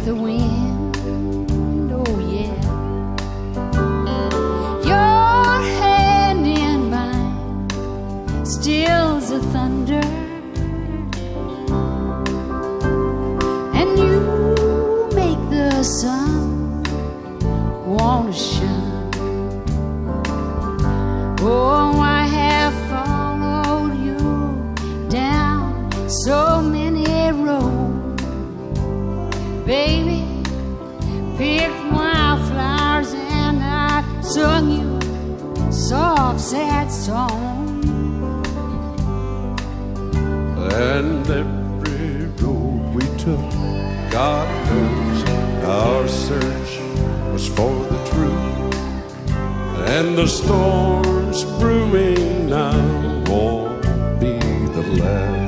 with 0.00 0.06
the 0.06 0.14
wind. 0.14 0.96
Oh 1.92 2.18
yeah. 2.34 2.56
Your 4.92 5.62
hand 5.80 6.46
in 6.46 6.90
mine 6.90 8.44
stills 8.44 9.30
the 9.30 9.40
thunder. 9.52 10.06
And 13.78 13.98
you 13.98 14.20
make 15.14 15.42
the 15.50 15.82
sun 15.82 16.82
wanna 17.86 18.32
shine. 18.32 19.10
Oh 21.42 21.79
baby 29.70 30.24
picked 31.38 31.84
my 31.92 32.36
flowers 32.48 33.12
and 33.14 33.62
I 33.62 34.02
sung 34.20 34.64
you 34.78 35.70
soft 35.70 36.40
sad 36.40 36.90
song. 36.90 37.84
And 40.88 41.24
every 41.42 42.26
road 42.42 42.94
we 42.96 43.04
took 43.24 43.46
God 44.10 44.48
knows 44.66 45.18
our 45.64 46.08
search 46.08 46.72
was 47.32 47.46
for 47.46 47.76
the 47.92 48.00
truth. 48.10 48.74
And 49.96 50.18
the 50.18 50.26
storms 50.26 51.44
brewing 51.60 52.48
now 52.48 53.24
won't 53.28 53.82
be 54.18 54.36
the 54.76 54.84
last. 55.00 55.39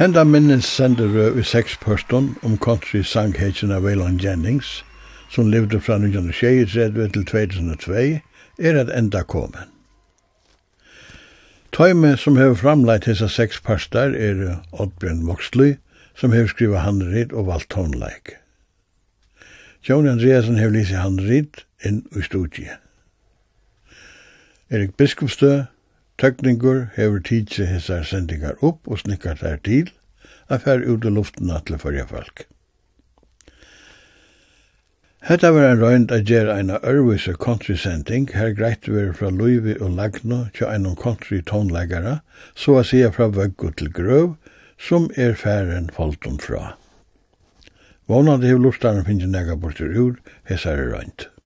Henda 0.00 0.22
minnes 0.24 0.64
sender 0.64 1.34
i 1.36 1.42
seks 1.44 1.74
pørston 1.76 2.30
om 2.40 2.54
country 2.56 3.02
sanghetsen 3.04 3.68
av 3.76 3.82
Waylon 3.84 4.14
Jennings, 4.16 4.78
som 5.28 5.50
levde 5.52 5.76
fra 5.76 5.98
1923 6.00 7.08
til 7.12 7.26
2002, 7.28 7.96
er 8.64 8.78
et 8.80 8.92
enda 8.96 9.20
komen. 9.28 9.68
Tøyme 11.76 12.14
som 12.16 12.40
hever 12.40 12.56
framleit 12.56 13.04
hessa 13.10 13.28
seks 13.28 13.60
pørstar 13.60 14.16
er 14.16 14.40
Oddbjørn 14.72 15.20
Moxley, 15.20 15.74
som 16.16 16.32
hever 16.32 16.48
skriva 16.48 16.80
handrit 16.80 17.36
og 17.36 17.50
valgt 17.52 17.68
tonleik. 17.76 18.38
Jon 19.84 20.08
Andreasen 20.08 20.56
hever 20.56 20.78
lise 20.78 20.96
handrit 20.96 21.66
inn 21.84 22.06
i 22.16 22.24
studiet. 22.24 22.80
Erik 24.72 24.96
Biskupstø 24.96 25.66
Tøkningur 26.20 26.90
hefur 26.98 27.22
tidsi 27.24 27.64
hessar 27.64 28.02
sendingar 28.04 28.58
upp 28.60 28.84
og 28.84 28.98
snikkar 29.00 29.38
þær 29.40 29.60
til 29.64 29.86
að 30.52 30.66
fer 30.66 30.82
ut 30.84 31.06
i 31.08 31.12
luftena 31.16 31.60
til 31.64 31.78
fyrir 31.80 32.10
folk. 32.10 32.42
Hetta 35.24 35.50
var 35.56 35.66
ein 35.70 35.80
røynd 35.80 36.12
að 36.12 36.26
gera 36.28 36.58
eina 36.60 36.76
ørvise 36.92 37.32
country-sending, 37.40 38.28
her 38.36 38.52
greit 38.56 38.88
veri 38.88 39.14
fra 39.16 39.32
Luivi 39.32 39.78
og 39.80 39.96
Lagno 39.96 40.42
til 40.56 40.68
einum 40.68 40.96
country-tonleggara, 41.00 42.18
så 42.52 42.76
að 42.82 42.88
sia 42.92 43.10
fra 43.16 43.30
Vøggo 43.32 43.72
til 43.72 43.88
Grøv, 43.88 44.36
som 44.76 45.08
er 45.16 45.36
færen 45.40 45.88
Foltum 45.96 46.36
fra. 46.40 46.74
Vånande 48.08 48.48
hefur 48.48 48.66
lustaren 48.68 49.04
finnst 49.08 49.28
nega 49.32 49.56
bortur 49.56 49.96
ur, 49.96 50.16
hessar 50.44 50.80
er 50.84 50.96
røynd. 50.96 51.30